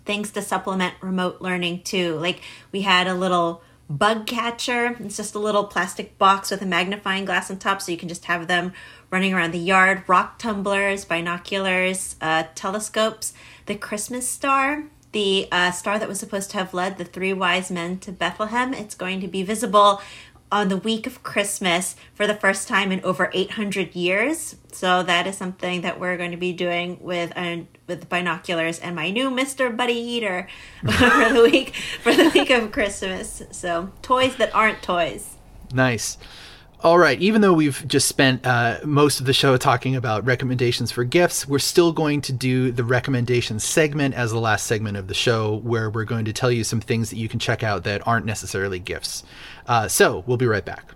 things 0.05 0.31
to 0.31 0.41
supplement 0.41 0.95
remote 1.01 1.41
learning 1.41 1.83
too. 1.83 2.17
Like 2.17 2.41
we 2.71 2.81
had 2.81 3.07
a 3.07 3.13
little 3.13 3.61
bug 3.89 4.25
catcher. 4.25 4.95
It's 4.99 5.17
just 5.17 5.35
a 5.35 5.39
little 5.39 5.65
plastic 5.65 6.17
box 6.17 6.51
with 6.51 6.61
a 6.61 6.65
magnifying 6.65 7.25
glass 7.25 7.51
on 7.51 7.57
top, 7.57 7.81
so 7.81 7.91
you 7.91 7.97
can 7.97 8.09
just 8.09 8.25
have 8.25 8.47
them 8.47 8.73
running 9.11 9.33
around 9.33 9.51
the 9.51 9.59
yard. 9.59 10.03
Rock 10.07 10.39
tumblers, 10.39 11.05
binoculars, 11.05 12.15
uh, 12.21 12.43
telescopes 12.55 13.33
the 13.65 13.75
Christmas 13.75 14.27
star, 14.27 14.85
the 15.11 15.47
uh, 15.51 15.71
star 15.71 15.97
that 15.97 16.07
was 16.07 16.19
supposed 16.19 16.51
to 16.51 16.57
have 16.57 16.73
led 16.73 16.97
the 16.97 17.05
three 17.05 17.33
wise 17.33 17.71
men 17.71 17.99
to 17.99 18.11
Bethlehem. 18.11 18.73
It's 18.73 18.95
going 18.95 19.21
to 19.21 19.27
be 19.27 19.43
visible 19.43 20.01
on 20.51 20.69
the 20.69 20.77
week 20.77 21.07
of 21.07 21.23
Christmas 21.23 21.95
for 22.13 22.27
the 22.27 22.35
first 22.35 22.67
time 22.67 22.91
in 22.91 23.03
over 23.03 23.29
800 23.33 23.95
years. 23.95 24.55
So 24.71 25.03
that 25.03 25.25
is 25.27 25.37
something 25.37 25.81
that 25.81 25.99
we're 25.99 26.17
going 26.17 26.31
to 26.31 26.37
be 26.37 26.53
doing 26.53 26.97
with 27.01 27.31
uh, 27.35 27.57
with 27.87 28.09
binoculars 28.09 28.79
and 28.79 28.95
my 28.95 29.09
new 29.09 29.29
Mr. 29.29 29.75
Buddy 29.75 29.93
Eater 29.93 30.47
for 30.81 31.33
the 31.33 31.47
week 31.51 31.75
for 32.01 32.13
the 32.13 32.29
week 32.33 32.49
of 32.49 32.71
Christmas. 32.71 33.43
So 33.51 33.91
toys 34.01 34.35
that 34.37 34.53
aren't 34.53 34.81
toys. 34.81 35.35
Nice. 35.73 36.17
All 36.85 36.99
right, 36.99 37.19
even 37.19 37.41
though 37.41 37.53
we've 37.53 37.83
just 37.87 38.07
spent 38.07 38.45
uh, 38.45 38.77
most 38.83 39.19
of 39.19 39.25
the 39.25 39.33
show 39.33 39.57
talking 39.57 39.95
about 39.95 40.23
recommendations 40.23 40.91
for 40.91 41.03
gifts, 41.03 41.47
we're 41.47 41.57
still 41.57 41.91
going 41.91 42.21
to 42.21 42.33
do 42.33 42.71
the 42.71 42.83
recommendations 42.83 43.63
segment 43.63 44.13
as 44.13 44.31
the 44.31 44.39
last 44.39 44.67
segment 44.67 44.95
of 44.95 45.07
the 45.07 45.15
show, 45.15 45.55
where 45.63 45.89
we're 45.89 46.03
going 46.03 46.25
to 46.25 46.33
tell 46.33 46.51
you 46.51 46.63
some 46.63 46.81
things 46.81 47.09
that 47.09 47.17
you 47.17 47.27
can 47.27 47.39
check 47.39 47.63
out 47.63 47.85
that 47.85 48.05
aren't 48.05 48.27
necessarily 48.27 48.77
gifts. 48.77 49.23
Uh, 49.65 49.87
so 49.87 50.23
we'll 50.27 50.37
be 50.37 50.45
right 50.45 50.65
back. 50.65 50.93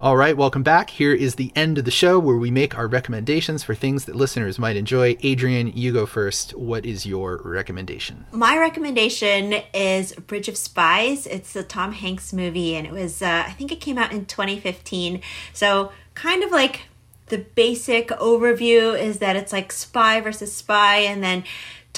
All 0.00 0.16
right, 0.16 0.36
welcome 0.36 0.62
back. 0.62 0.90
Here 0.90 1.12
is 1.12 1.34
the 1.34 1.50
end 1.56 1.76
of 1.76 1.84
the 1.84 1.90
show 1.90 2.20
where 2.20 2.36
we 2.36 2.52
make 2.52 2.78
our 2.78 2.86
recommendations 2.86 3.64
for 3.64 3.74
things 3.74 4.04
that 4.04 4.14
listeners 4.14 4.56
might 4.56 4.76
enjoy. 4.76 5.16
Adrienne, 5.24 5.72
you 5.74 5.92
go 5.92 6.06
first. 6.06 6.54
What 6.54 6.86
is 6.86 7.04
your 7.04 7.40
recommendation? 7.44 8.24
My 8.30 8.56
recommendation 8.56 9.54
is 9.74 10.12
Bridge 10.12 10.46
of 10.46 10.56
Spies. 10.56 11.26
It's 11.26 11.56
a 11.56 11.64
Tom 11.64 11.90
Hanks 11.90 12.32
movie, 12.32 12.76
and 12.76 12.86
it 12.86 12.92
was, 12.92 13.20
uh, 13.22 13.42
I 13.44 13.50
think 13.50 13.72
it 13.72 13.80
came 13.80 13.98
out 13.98 14.12
in 14.12 14.24
2015. 14.26 15.20
So, 15.52 15.90
kind 16.14 16.44
of 16.44 16.52
like 16.52 16.82
the 17.26 17.38
basic 17.38 18.06
overview 18.10 18.96
is 18.96 19.18
that 19.18 19.34
it's 19.34 19.52
like 19.52 19.72
spy 19.72 20.20
versus 20.20 20.54
spy, 20.54 20.98
and 20.98 21.24
then 21.24 21.42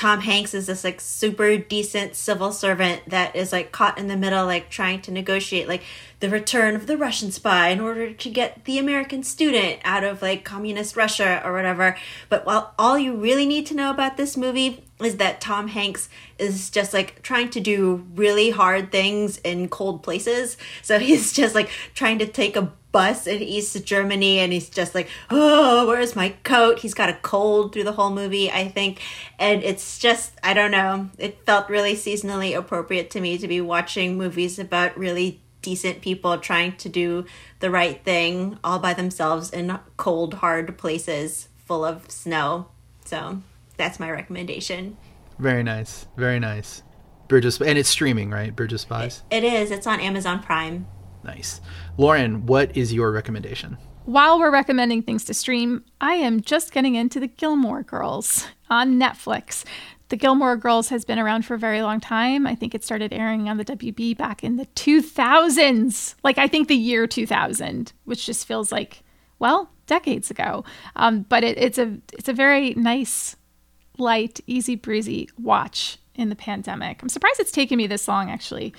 Tom 0.01 0.21
Hanks 0.21 0.55
is 0.55 0.67
this 0.67 0.83
like 0.83 0.99
super 0.99 1.59
decent 1.59 2.17
civil 2.17 2.53
servant 2.53 3.03
that 3.09 3.37
is 3.37 3.53
like 3.53 3.71
caught 3.71 3.99
in 3.99 4.09
the 4.09 4.17
middle, 4.17 4.47
like 4.47 4.71
trying 4.71 5.03
to 5.03 5.11
negotiate 5.11 5.69
like 5.69 5.83
the 6.21 6.31
return 6.31 6.75
of 6.75 6.87
the 6.87 6.97
Russian 6.97 7.31
spy 7.31 7.69
in 7.69 7.81
order 7.81 8.11
to 8.11 8.31
get 8.31 8.65
the 8.65 8.79
American 8.79 9.23
student 9.23 9.79
out 9.85 10.03
of 10.03 10.23
like 10.23 10.43
communist 10.43 10.97
Russia 10.97 11.43
or 11.45 11.53
whatever. 11.53 11.99
But 12.31 12.47
while 12.47 12.73
all 12.79 12.99
you 12.99 13.15
really 13.15 13.45
need 13.45 13.67
to 13.67 13.75
know 13.75 13.91
about 13.91 14.17
this 14.17 14.39
movie 14.39 14.83
is 15.01 15.19
that 15.19 15.43
Tom 15.43 15.69
Hanks 15.69 16.09
is 16.39 16.71
just 16.71 16.95
like 16.95 17.21
trying 17.23 17.51
to 17.51 17.61
do 17.61 18.07
really 18.15 18.49
hard 18.49 18.91
things 18.91 19.37
in 19.45 19.69
cold 19.69 20.03
places. 20.03 20.57
So 20.81 20.99
he's 20.99 21.31
just 21.31 21.55
like 21.55 21.69
trying 21.95 22.21
to 22.21 22.27
take 22.27 22.57
a 22.57 22.73
bus 22.93 23.27
in 23.27 23.41
East 23.43 23.85
Germany 23.85 24.39
and 24.39 24.53
he's 24.53 24.69
just 24.69 24.95
like, 24.95 25.09
oh, 25.31 25.87
where's 25.87 26.17
my 26.17 26.31
coat? 26.45 26.81
He's 26.81 26.95
got 26.95 27.09
a 27.09 27.15
cold 27.15 27.73
through 27.73 27.85
the 27.85 27.93
whole 27.93 28.11
movie, 28.11 28.51
I 28.51 28.69
think. 28.69 29.01
And 29.39 29.63
it's 29.63 29.99
just, 29.99 30.33
I 30.43 30.55
don't 30.55 30.71
know, 30.71 31.11
it 31.19 31.45
felt 31.47 31.69
really 31.69 31.95
seasonally 31.95 32.57
appropriate 32.57 33.11
to 33.11 33.21
me 33.21 33.39
to 33.39 33.49
be 33.49 33.61
watching 33.61 34.19
movies 34.19 34.59
about 34.59 34.99
really 34.99 35.41
decent 35.63 36.01
people 36.01 36.39
trying 36.39 36.77
to 36.77 36.89
do 36.89 37.25
the 37.61 37.71
right 37.71 38.03
thing 38.05 38.59
all 38.65 38.79
by 38.79 38.95
themselves 38.95 39.51
in 39.51 39.79
cold, 39.97 40.35
hard 40.35 40.79
places 40.79 41.49
full 41.57 41.85
of 41.85 42.11
snow. 42.11 42.67
So 43.05 43.43
that's 43.77 44.01
my 44.01 44.11
recommendation. 44.11 44.97
Very 45.39 45.63
nice. 45.63 46.07
Very 46.17 46.39
nice. 46.39 46.83
Bridge 47.29 47.45
of 47.45 47.55
Spies. 47.55 47.69
And 47.69 47.79
it's 47.79 47.89
streaming, 47.89 48.31
right? 48.31 48.59
Of 48.59 48.81
Spies? 48.81 49.23
It 49.31 49.45
is. 49.45 49.71
It's 49.71 49.87
on 49.87 50.01
Amazon 50.01 50.43
Prime. 50.43 50.87
Nice. 51.25 51.61
Lauren, 51.97 52.47
what 52.47 52.77
is 52.77 52.93
your 52.93 53.13
recommendation? 53.13 53.77
While 54.05 54.39
we're 54.39 54.51
recommending 54.51 55.03
things 55.03 55.25
to 55.27 55.35
stream, 55.35 55.85
I 56.01 56.15
am 56.15 56.41
just 56.41 56.73
getting 56.73 56.95
into 56.95 57.21
the 57.21 57.29
Gilmore 57.29 57.83
Girls 57.83 58.47
on 58.69 58.99
Netflix. 58.99 59.65
The 60.09 60.17
Gilmore 60.17 60.57
Girls 60.57 60.89
has 60.89 61.05
been 61.05 61.19
around 61.19 61.45
for 61.45 61.55
a 61.55 61.59
very 61.59 61.83
long 61.83 62.01
time. 62.01 62.47
I 62.47 62.55
think 62.55 62.75
it 62.75 62.83
started 62.83 63.13
airing 63.13 63.49
on 63.49 63.59
the 63.59 63.65
WB 63.65 64.17
back 64.17 64.43
in 64.43 64.57
the 64.57 64.67
2000s. 64.67 66.15
Like, 66.25 66.39
I 66.39 66.49
think 66.49 66.67
the 66.67 66.75
year 66.75 67.07
2000, 67.07 67.93
which 68.05 68.27
just 68.27 68.47
feels 68.47 68.73
like, 68.73 69.05
well, 69.39 69.71
decades 69.87 70.31
ago. 70.31 70.65
Um, 70.97 71.23
but 71.29 71.45
it, 71.45 71.59
it's 71.59 71.79
a 71.79 71.99
it's 72.13 72.29
a 72.29 72.33
very 72.33 72.75
nice, 72.75 73.37
light, 73.99 74.41
easy 74.47 74.77
breezy 74.77 75.29
watch 75.39 75.99
in 76.15 76.29
the 76.29 76.37
pandemic. 76.37 77.03
I'm 77.03 77.09
surprised 77.09 77.41
it's 77.41 77.53
taken 77.53 77.77
me 77.77 77.87
this 77.87 78.09
long 78.09 78.31
actually 78.31 78.75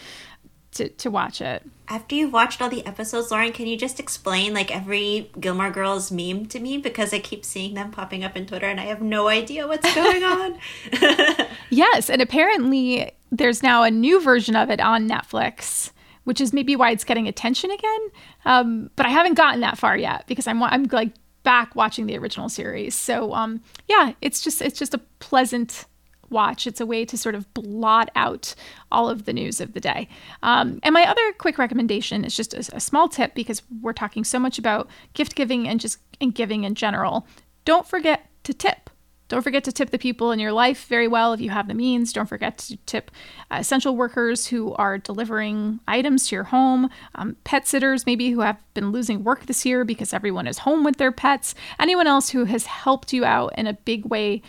to, 0.73 0.89
to 0.89 1.11
watch 1.11 1.41
it. 1.41 1.63
After 1.87 2.15
you've 2.15 2.33
watched 2.33 2.61
all 2.61 2.69
the 2.69 2.85
episodes, 2.85 3.31
Lauren, 3.31 3.51
can 3.51 3.67
you 3.67 3.77
just 3.77 3.99
explain 3.99 4.53
like 4.53 4.73
every 4.73 5.29
Gilmore 5.39 5.71
Girls 5.71 6.11
meme 6.11 6.45
to 6.47 6.59
me? 6.59 6.77
Because 6.77 7.13
I 7.13 7.19
keep 7.19 7.43
seeing 7.43 7.73
them 7.73 7.91
popping 7.91 8.23
up 8.23 8.37
in 8.37 8.45
Twitter 8.45 8.67
and 8.67 8.79
I 8.79 8.85
have 8.85 9.01
no 9.01 9.27
idea 9.27 9.67
what's 9.67 9.93
going 9.93 10.23
on. 10.23 10.57
yes, 11.69 12.09
and 12.09 12.21
apparently 12.21 13.11
there's 13.31 13.61
now 13.61 13.83
a 13.83 13.91
new 13.91 14.21
version 14.21 14.55
of 14.55 14.69
it 14.69 14.79
on 14.79 15.07
Netflix, 15.07 15.91
which 16.23 16.39
is 16.39 16.53
maybe 16.53 16.75
why 16.75 16.91
it's 16.91 17.03
getting 17.03 17.27
attention 17.27 17.71
again. 17.71 17.99
Um, 18.45 18.89
but 18.95 19.05
I 19.05 19.09
haven't 19.09 19.33
gotten 19.33 19.61
that 19.61 19.77
far 19.77 19.97
yet 19.97 20.25
because 20.27 20.47
I'm 20.47 20.61
I'm 20.63 20.85
like 20.91 21.11
back 21.43 21.75
watching 21.75 22.05
the 22.05 22.17
original 22.17 22.49
series. 22.49 22.95
So 22.95 23.33
um, 23.33 23.61
yeah, 23.87 24.13
it's 24.21 24.41
just 24.41 24.61
it's 24.61 24.79
just 24.79 24.93
a 24.93 24.99
pleasant 25.19 25.85
watch. 26.31 26.65
It's 26.65 26.81
a 26.81 26.85
way 26.85 27.05
to 27.05 27.17
sort 27.17 27.35
of 27.35 27.53
blot 27.53 28.09
out 28.15 28.55
all 28.91 29.09
of 29.09 29.25
the 29.25 29.33
news 29.33 29.61
of 29.61 29.73
the 29.73 29.79
day. 29.79 30.07
Um, 30.41 30.79
and 30.83 30.93
my 30.93 31.05
other 31.05 31.33
quick 31.37 31.57
recommendation 31.57 32.25
is 32.25 32.35
just 32.35 32.53
a, 32.53 32.75
a 32.75 32.79
small 32.79 33.07
tip 33.07 33.33
because 33.35 33.61
we're 33.81 33.93
talking 33.93 34.23
so 34.23 34.39
much 34.39 34.57
about 34.57 34.87
gift 35.13 35.35
giving 35.35 35.67
and 35.67 35.79
just 35.79 35.99
and 36.19 36.33
giving 36.33 36.63
in 36.63 36.75
general. 36.75 37.27
Don't 37.65 37.87
forget 37.87 38.27
to 38.43 38.53
tip. 38.53 38.89
Don't 39.27 39.43
forget 39.43 39.63
to 39.63 39.71
tip 39.71 39.91
the 39.91 39.97
people 39.97 40.33
in 40.33 40.39
your 40.39 40.51
life 40.51 40.87
very 40.87 41.07
well 41.07 41.31
if 41.31 41.39
you 41.39 41.51
have 41.51 41.69
the 41.69 41.73
means. 41.73 42.11
Don't 42.11 42.25
forget 42.25 42.57
to 42.57 42.75
tip 42.85 43.09
uh, 43.49 43.59
essential 43.59 43.95
workers 43.95 44.47
who 44.47 44.73
are 44.73 44.97
delivering 44.97 45.79
items 45.87 46.27
to 46.27 46.35
your 46.35 46.43
home, 46.43 46.89
um, 47.15 47.37
pet 47.45 47.65
sitters 47.65 48.05
maybe 48.05 48.31
who 48.31 48.41
have 48.41 48.61
been 48.73 48.91
losing 48.91 49.23
work 49.23 49.45
this 49.45 49.65
year 49.65 49.85
because 49.85 50.13
everyone 50.13 50.47
is 50.47 50.57
home 50.57 50.83
with 50.83 50.97
their 50.97 51.13
pets, 51.13 51.55
anyone 51.79 52.07
else 52.07 52.31
who 52.31 52.43
has 52.43 52.65
helped 52.65 53.13
you 53.13 53.23
out 53.23 53.57
in 53.57 53.67
a 53.67 53.73
big 53.73 54.05
way 54.05 54.41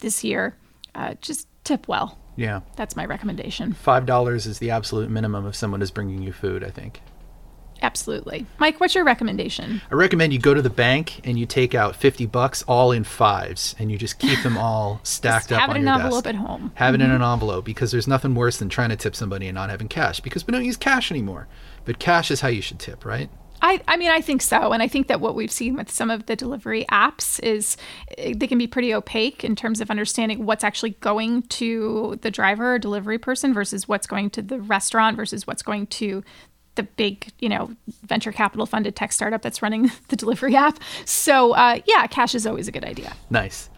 this 0.00 0.24
year 0.24 0.56
uh, 0.94 1.14
just 1.20 1.48
tip 1.64 1.88
well. 1.88 2.18
Yeah. 2.36 2.60
That's 2.76 2.96
my 2.96 3.04
recommendation. 3.04 3.74
$5 3.74 4.34
is 4.46 4.58
the 4.58 4.70
absolute 4.70 5.10
minimum 5.10 5.46
if 5.46 5.54
someone 5.54 5.82
is 5.82 5.90
bringing 5.90 6.22
you 6.22 6.32
food, 6.32 6.64
I 6.64 6.70
think. 6.70 7.00
Absolutely. 7.82 8.46
Mike, 8.58 8.80
what's 8.80 8.94
your 8.94 9.04
recommendation? 9.04 9.82
I 9.90 9.94
recommend 9.94 10.32
you 10.32 10.38
go 10.38 10.54
to 10.54 10.62
the 10.62 10.70
bank 10.70 11.20
and 11.26 11.38
you 11.38 11.44
take 11.44 11.74
out 11.74 11.96
50 11.96 12.24
bucks 12.26 12.62
all 12.62 12.92
in 12.92 13.04
fives 13.04 13.74
and 13.78 13.92
you 13.92 13.98
just 13.98 14.18
keep 14.18 14.42
them 14.42 14.56
all 14.56 15.00
stacked 15.02 15.52
up 15.52 15.60
have 15.60 15.70
on 15.70 15.76
it 15.76 15.80
in 15.80 15.86
your 15.86 15.94
an 15.96 16.00
envelope 16.00 16.26
at 16.26 16.34
home. 16.34 16.72
Have 16.76 16.94
it 16.94 17.02
in 17.02 17.10
an 17.10 17.22
envelope 17.22 17.64
because 17.64 17.90
there's 17.90 18.08
nothing 18.08 18.34
worse 18.34 18.56
than 18.56 18.68
trying 18.68 18.88
to 18.88 18.96
tip 18.96 19.14
somebody 19.14 19.48
and 19.48 19.54
not 19.54 19.70
having 19.70 19.88
cash 19.88 20.20
because 20.20 20.46
we 20.46 20.52
don't 20.52 20.64
use 20.64 20.76
cash 20.76 21.10
anymore. 21.10 21.46
But 21.84 21.98
cash 21.98 22.30
is 22.30 22.40
how 22.40 22.48
you 22.48 22.62
should 22.62 22.78
tip, 22.78 23.04
right? 23.04 23.28
I, 23.64 23.80
I 23.88 23.96
mean, 23.96 24.10
I 24.10 24.20
think 24.20 24.42
so. 24.42 24.72
And 24.72 24.82
I 24.82 24.88
think 24.88 25.06
that 25.06 25.22
what 25.22 25.34
we've 25.34 25.50
seen 25.50 25.74
with 25.74 25.90
some 25.90 26.10
of 26.10 26.26
the 26.26 26.36
delivery 26.36 26.84
apps 26.90 27.42
is 27.42 27.78
eh, 28.18 28.34
they 28.36 28.46
can 28.46 28.58
be 28.58 28.66
pretty 28.66 28.92
opaque 28.92 29.42
in 29.42 29.56
terms 29.56 29.80
of 29.80 29.90
understanding 29.90 30.44
what's 30.44 30.62
actually 30.62 30.90
going 31.00 31.44
to 31.44 32.18
the 32.20 32.30
driver 32.30 32.74
or 32.74 32.78
delivery 32.78 33.16
person 33.16 33.54
versus 33.54 33.88
what's 33.88 34.06
going 34.06 34.28
to 34.30 34.42
the 34.42 34.60
restaurant 34.60 35.16
versus 35.16 35.46
what's 35.46 35.62
going 35.62 35.86
to 35.86 36.22
the 36.74 36.82
big, 36.82 37.32
you 37.38 37.48
know, 37.48 37.74
venture 38.02 38.32
capital 38.32 38.66
funded 38.66 38.96
tech 38.96 39.12
startup 39.12 39.40
that's 39.40 39.62
running 39.62 39.90
the 40.08 40.16
delivery 40.16 40.54
app. 40.54 40.78
So, 41.06 41.52
uh, 41.52 41.80
yeah, 41.86 42.06
cash 42.06 42.34
is 42.34 42.46
always 42.46 42.68
a 42.68 42.72
good 42.72 42.84
idea. 42.84 43.14
Nice. 43.30 43.70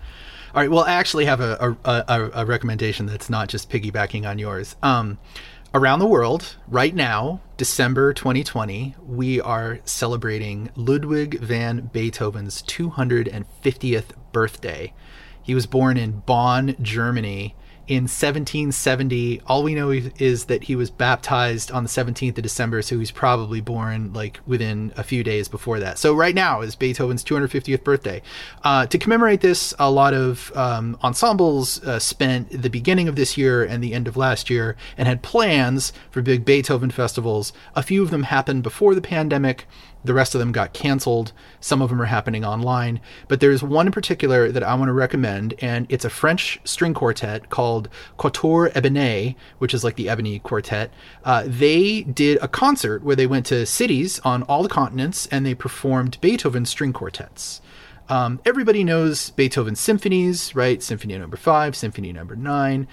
All 0.53 0.63
right. 0.63 0.71
Well, 0.71 0.83
I 0.83 0.95
actually 0.95 1.27
have 1.27 1.41
a, 1.41 1.77
a, 1.85 2.05
a, 2.09 2.31
a 2.43 2.45
recommendation 2.45 3.07
that's 3.07 3.31
not 3.31 3.49
just 3.49 3.71
piggybacking 3.71 4.29
on 4.29 4.41
yours. 4.41 4.75
Um, 4.83 5.19
around 5.77 5.99
the 5.99 6.07
world, 6.07 6.57
right 6.69 6.95
now, 6.95 7.43
December 7.59 8.15
2020, 8.15 8.97
we 9.07 9.43
are 9.43 9.79
celebrating 9.85 10.71
Ludwig 10.75 11.39
van 11.39 11.91
Beethoven's 11.93 12.63
250th 12.63 14.13
birthday. 14.33 14.95
He 15.43 15.55
was 15.55 15.67
born 15.67 15.99
in 15.99 16.21
Bonn, 16.21 16.77
Germany 16.81 17.55
in 17.89 18.05
1770. 18.05 19.41
All 19.47 19.63
we 19.63 19.75
know 19.75 19.91
is 19.91 20.47
that 20.47 20.65
he 20.65 20.75
was 20.75 20.91
baptized 20.91 21.71
on 21.71 21.85
the 21.85 21.89
17th 21.89 22.37
of 22.37 22.43
December, 22.43 22.83
so 22.83 22.99
he's 22.99 23.11
probably 23.11 23.61
born 23.61 24.13
like 24.13 24.41
within 24.47 24.93
a 24.97 25.03
few 25.03 25.23
days 25.23 25.49
before 25.49 25.79
that. 25.81 25.99
So 25.99 26.15
right 26.15 26.35
now 26.35 26.63
is 26.63 26.75
Beethoven's 26.75 27.25
250th 27.25 27.85
birthday. 27.85 28.23
Uh, 28.65 28.87
to 28.87 28.99
commemorate 28.99 29.41
this, 29.41 29.73
a 29.79 29.91
lot 29.91 30.15
of 30.15 30.51
um, 30.57 30.99
ensembles 31.03 31.83
uh, 31.85 31.99
spent 31.99 32.51
the 32.51 32.71
beginning 32.71 33.09
of 33.09 33.17
this 33.17 33.37
year 33.37 33.63
and 33.63 33.83
the 33.83 33.95
end 33.95 34.09
of 34.09 34.17
last 34.17 34.51
year 34.51 34.77
and 34.97 35.07
had 35.07 35.23
plans 35.23 35.93
for 36.11 36.23
big 36.23 36.45
Beethoven 36.45 36.91
festivals. 36.91 37.53
A 37.75 37.83
few 37.83 38.03
of 38.03 38.11
them 38.11 38.25
happened 38.25 38.63
before 38.63 38.95
the 38.95 39.01
pandemic. 39.01 39.67
The 40.07 40.15
rest 40.15 40.35
of 40.35 40.39
them 40.39 40.53
got 40.53 40.73
canceled. 40.73 41.33
Some 41.61 41.83
of 41.83 41.91
them 41.91 42.01
are 42.01 42.07
happening 42.07 42.45
online. 42.45 43.01
But 43.27 43.41
there's 43.41 43.63
one 43.63 43.87
in 43.87 43.93
particular 43.93 44.53
that 44.53 44.63
I 44.63 44.75
want 44.77 44.89
to 44.89 44.93
recommend, 44.93 45.55
and 45.61 45.87
it's 45.89 46.05
a 46.05 46.11
French 46.11 46.61
string 46.65 46.95
quartet 46.95 47.51
called 47.51 47.76
Quatuor 48.19 48.73
Ebene, 48.73 49.37
which 49.59 49.75
is 49.75 49.85
like 49.85 49.97
the 49.97 50.09
Ebony 50.09 50.39
Quartet. 50.39 50.91
Uh, 51.25 51.45
they 51.47 52.03
did 52.03 52.39
a 52.43 52.49
concert 52.49 53.03
where 53.03 53.17
they 53.17 53.27
went 53.27 53.47
to 53.47 53.67
cities 53.67 54.21
on 54.21 54.43
all 54.45 54.63
the 54.63 54.69
continents 54.69 55.27
and 55.27 55.45
they 55.45 55.55
performed 55.55 56.19
Beethoven 56.21 56.67
string 56.67 56.93
quartets. 56.93 57.61
Um, 58.09 58.41
everybody 58.45 58.85
knows 58.85 59.31
Beethoven's 59.31 59.81
symphonies, 59.81 60.55
right? 60.55 60.83
Symphony 60.83 61.19
number 61.19 61.37
five, 61.37 61.75
Symphony 61.77 62.13
number 62.13 62.37
nine 62.37 62.87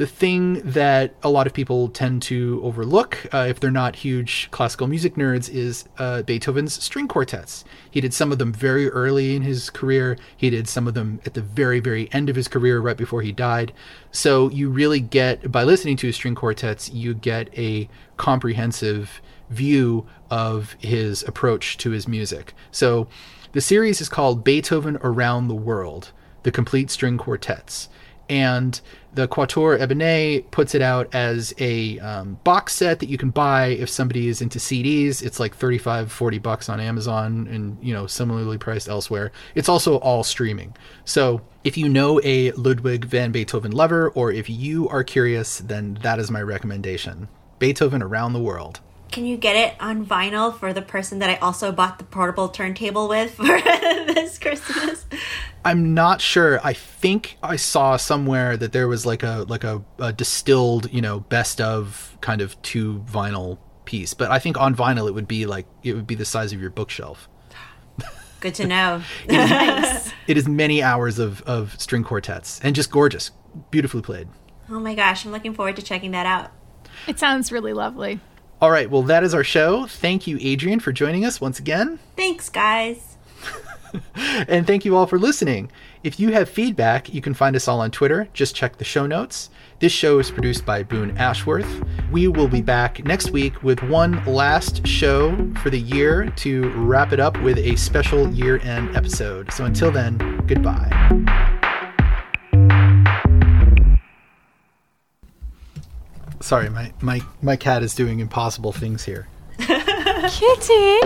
the 0.00 0.06
thing 0.06 0.54
that 0.62 1.14
a 1.22 1.28
lot 1.28 1.46
of 1.46 1.52
people 1.52 1.90
tend 1.90 2.22
to 2.22 2.58
overlook, 2.64 3.26
uh, 3.34 3.44
if 3.46 3.60
they're 3.60 3.70
not 3.70 3.96
huge 3.96 4.48
classical 4.50 4.86
music 4.86 5.14
nerds, 5.14 5.50
is 5.50 5.84
uh, 5.98 6.22
Beethoven's 6.22 6.82
string 6.82 7.06
quartets. 7.06 7.66
He 7.90 8.00
did 8.00 8.14
some 8.14 8.32
of 8.32 8.38
them 8.38 8.50
very 8.50 8.88
early 8.88 9.36
in 9.36 9.42
his 9.42 9.68
career. 9.68 10.16
He 10.34 10.48
did 10.48 10.70
some 10.70 10.88
of 10.88 10.94
them 10.94 11.20
at 11.26 11.34
the 11.34 11.42
very, 11.42 11.80
very 11.80 12.10
end 12.14 12.30
of 12.30 12.36
his 12.36 12.48
career, 12.48 12.80
right 12.80 12.96
before 12.96 13.20
he 13.20 13.30
died. 13.30 13.74
So 14.10 14.48
you 14.48 14.70
really 14.70 15.00
get, 15.00 15.52
by 15.52 15.64
listening 15.64 15.98
to 15.98 16.06
his 16.06 16.16
string 16.16 16.34
quartets, 16.34 16.90
you 16.90 17.12
get 17.12 17.50
a 17.58 17.86
comprehensive 18.16 19.20
view 19.50 20.06
of 20.30 20.76
his 20.78 21.22
approach 21.24 21.76
to 21.76 21.90
his 21.90 22.08
music. 22.08 22.54
So 22.70 23.06
the 23.52 23.60
series 23.60 24.00
is 24.00 24.08
called 24.08 24.44
Beethoven 24.44 24.96
Around 25.02 25.48
the 25.48 25.54
World, 25.54 26.12
the 26.42 26.50
complete 26.50 26.90
string 26.90 27.18
quartets 27.18 27.90
and 28.30 28.80
the 29.14 29.26
Quatuor 29.26 29.78
Ebene 29.78 30.48
puts 30.50 30.74
it 30.74 30.82
out 30.82 31.14
as 31.14 31.52
a 31.58 31.98
um, 31.98 32.38
box 32.44 32.74
set 32.74 33.00
that 33.00 33.08
you 33.08 33.18
can 33.18 33.30
buy 33.30 33.66
if 33.66 33.88
somebody 33.88 34.28
is 34.28 34.40
into 34.40 34.58
CDs. 34.58 35.22
It's 35.22 35.40
like 35.40 35.54
35, 35.54 36.12
40 36.12 36.38
bucks 36.38 36.68
on 36.68 36.80
Amazon 36.80 37.48
and, 37.48 37.78
you 37.82 37.92
know, 37.92 38.06
similarly 38.06 38.58
priced 38.58 38.88
elsewhere. 38.88 39.32
It's 39.54 39.68
also 39.68 39.96
all 39.98 40.22
streaming. 40.22 40.76
So 41.04 41.42
if 41.64 41.76
you 41.76 41.88
know 41.88 42.20
a 42.22 42.52
Ludwig 42.52 43.04
van 43.04 43.32
Beethoven 43.32 43.72
lover 43.72 44.10
or 44.10 44.30
if 44.30 44.48
you 44.48 44.88
are 44.88 45.02
curious, 45.02 45.58
then 45.58 45.98
that 46.02 46.18
is 46.18 46.30
my 46.30 46.42
recommendation. 46.42 47.28
Beethoven 47.58 48.02
Around 48.02 48.32
the 48.32 48.40
World. 48.40 48.80
Can 49.10 49.26
you 49.26 49.36
get 49.36 49.56
it 49.56 49.74
on 49.80 50.06
vinyl 50.06 50.56
for 50.56 50.72
the 50.72 50.82
person 50.82 51.18
that 51.18 51.28
I 51.28 51.36
also 51.36 51.72
bought 51.72 51.98
the 51.98 52.04
portable 52.04 52.48
turntable 52.48 53.08
with 53.08 53.34
for 53.34 53.44
this 53.44 54.38
Christmas? 54.38 55.04
I'm 55.64 55.94
not 55.94 56.20
sure. 56.20 56.60
I 56.64 56.72
think 56.72 57.36
I 57.42 57.56
saw 57.56 57.96
somewhere 57.96 58.56
that 58.56 58.72
there 58.72 58.88
was 58.88 59.04
like 59.04 59.22
a 59.22 59.44
like 59.48 59.64
a, 59.64 59.82
a, 59.98 60.12
distilled, 60.12 60.92
you 60.92 61.02
know, 61.02 61.20
best 61.20 61.60
of 61.60 62.16
kind 62.20 62.40
of 62.40 62.60
two 62.62 63.04
vinyl 63.06 63.58
piece. 63.84 64.14
But 64.14 64.30
I 64.30 64.38
think 64.38 64.58
on 64.58 64.74
vinyl 64.74 65.08
it 65.08 65.12
would 65.12 65.28
be 65.28 65.46
like 65.46 65.66
it 65.82 65.94
would 65.94 66.06
be 66.06 66.14
the 66.14 66.24
size 66.24 66.52
of 66.52 66.60
your 66.60 66.70
bookshelf. 66.70 67.28
Good 68.40 68.54
to 68.54 68.66
know. 68.66 69.02
it, 69.28 69.34
is, 69.34 69.50
nice. 69.50 70.12
it 70.26 70.38
is 70.38 70.48
many 70.48 70.82
hours 70.82 71.18
of, 71.18 71.42
of 71.42 71.78
string 71.78 72.04
quartets 72.04 72.58
and 72.62 72.74
just 72.74 72.90
gorgeous, 72.90 73.30
beautifully 73.70 74.00
played. 74.00 74.28
Oh 74.70 74.80
my 74.80 74.94
gosh, 74.94 75.26
I'm 75.26 75.32
looking 75.32 75.52
forward 75.52 75.76
to 75.76 75.82
checking 75.82 76.12
that 76.12 76.24
out. 76.26 76.50
It 77.06 77.18
sounds 77.18 77.52
really 77.52 77.74
lovely. 77.74 78.20
All 78.60 78.70
right, 78.70 78.90
well, 78.90 79.02
that 79.02 79.24
is 79.24 79.34
our 79.34 79.44
show. 79.44 79.86
Thank 79.86 80.26
you, 80.26 80.38
Adrienne, 80.38 80.80
for 80.80 80.92
joining 80.92 81.24
us 81.24 81.40
once 81.40 81.58
again. 81.58 81.98
Thanks, 82.16 82.48
guys. 82.48 83.09
and 84.48 84.66
thank 84.66 84.84
you 84.84 84.96
all 84.96 85.06
for 85.06 85.18
listening. 85.18 85.70
If 86.02 86.18
you 86.18 86.32
have 86.32 86.48
feedback, 86.48 87.12
you 87.12 87.20
can 87.20 87.34
find 87.34 87.54
us 87.56 87.68
all 87.68 87.80
on 87.80 87.90
Twitter. 87.90 88.28
Just 88.32 88.54
check 88.54 88.78
the 88.78 88.84
show 88.84 89.06
notes. 89.06 89.50
This 89.80 89.92
show 89.92 90.18
is 90.18 90.30
produced 90.30 90.66
by 90.66 90.82
Boone 90.82 91.16
Ashworth. 91.16 91.82
We 92.10 92.28
will 92.28 92.48
be 92.48 92.60
back 92.60 93.04
next 93.04 93.30
week 93.30 93.62
with 93.62 93.82
one 93.82 94.24
last 94.24 94.86
show 94.86 95.52
for 95.62 95.70
the 95.70 95.80
year 95.80 96.30
to 96.36 96.70
wrap 96.72 97.12
it 97.12 97.20
up 97.20 97.40
with 97.42 97.58
a 97.58 97.76
special 97.76 98.30
year 98.32 98.58
end 98.58 98.96
episode. 98.96 99.52
So 99.52 99.64
until 99.64 99.90
then, 99.90 100.18
goodbye. 100.46 100.90
Sorry, 106.40 106.68
my, 106.68 106.92
my, 107.00 107.20
my 107.42 107.56
cat 107.56 107.82
is 107.82 107.94
doing 107.94 108.20
impossible 108.20 108.72
things 108.72 109.04
here. 109.04 109.28
Kitty! 109.58 111.00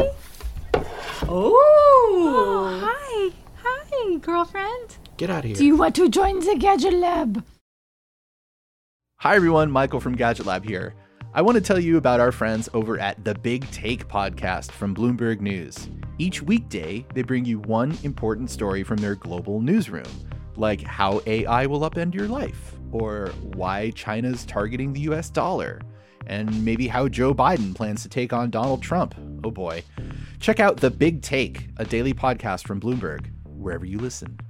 Oh, 1.22 1.29
oh. 1.29 2.81
Hi. 2.83 3.31
Hi, 3.62 4.16
girlfriend. 4.18 4.98
Get 5.16 5.31
out 5.31 5.40
of 5.40 5.44
here. 5.44 5.55
Do 5.55 5.64
you 5.64 5.77
want 5.77 5.94
to 5.96 6.09
join 6.09 6.40
the 6.40 6.57
Gadget 6.59 6.94
Lab? 6.94 7.44
Hi, 9.18 9.37
everyone. 9.37 9.70
Michael 9.70 10.00
from 10.00 10.16
Gadget 10.16 10.46
Lab 10.46 10.64
here. 10.64 10.94
I 11.33 11.42
want 11.42 11.55
to 11.57 11.61
tell 11.61 11.79
you 11.79 11.96
about 11.98 12.20
our 12.20 12.33
friends 12.33 12.68
over 12.74 12.98
at 12.98 13.24
the 13.24 13.35
Big 13.35 13.70
Take 13.70 14.09
podcast 14.09 14.70
from 14.72 14.94
Bloomberg 14.94 15.40
News. 15.40 15.88
Each 16.18 16.42
weekday, 16.42 17.07
they 17.14 17.22
bring 17.22 17.44
you 17.44 17.61
one 17.61 17.96
important 18.03 18.50
story 18.50 18.83
from 18.83 18.98
their 18.98 19.14
global 19.14 19.61
newsroom, 19.61 20.07
like 20.57 20.83
how 20.83 21.20
AI 21.27 21.66
will 21.66 21.81
upend 21.81 22.14
your 22.14 22.29
life, 22.29 22.74
or 22.92 23.29
why 23.55 23.90
China's 23.92 24.44
targeting 24.44 24.92
the 24.92 25.00
US 25.03 25.31
dollar, 25.31 25.81
and 26.27 26.64
maybe 26.64 26.87
how 26.87 27.09
Joe 27.09 27.35
Biden 27.35 27.74
plans 27.74 28.03
to 28.03 28.09
take 28.09 28.33
on 28.33 28.50
Donald 28.50 28.83
Trump. 28.83 29.14
Oh 29.42 29.50
boy. 29.50 29.83
Check 30.44 30.61
out 30.61 30.76
The 30.76 30.90
Big 30.90 31.22
Take, 31.22 31.68
a 31.78 31.87
daily 31.87 32.12
podcast 32.12 32.66
from 32.66 32.78
Bloomberg, 32.78 33.30
wherever 33.46 33.87
you 33.87 33.96
listen. 33.96 34.43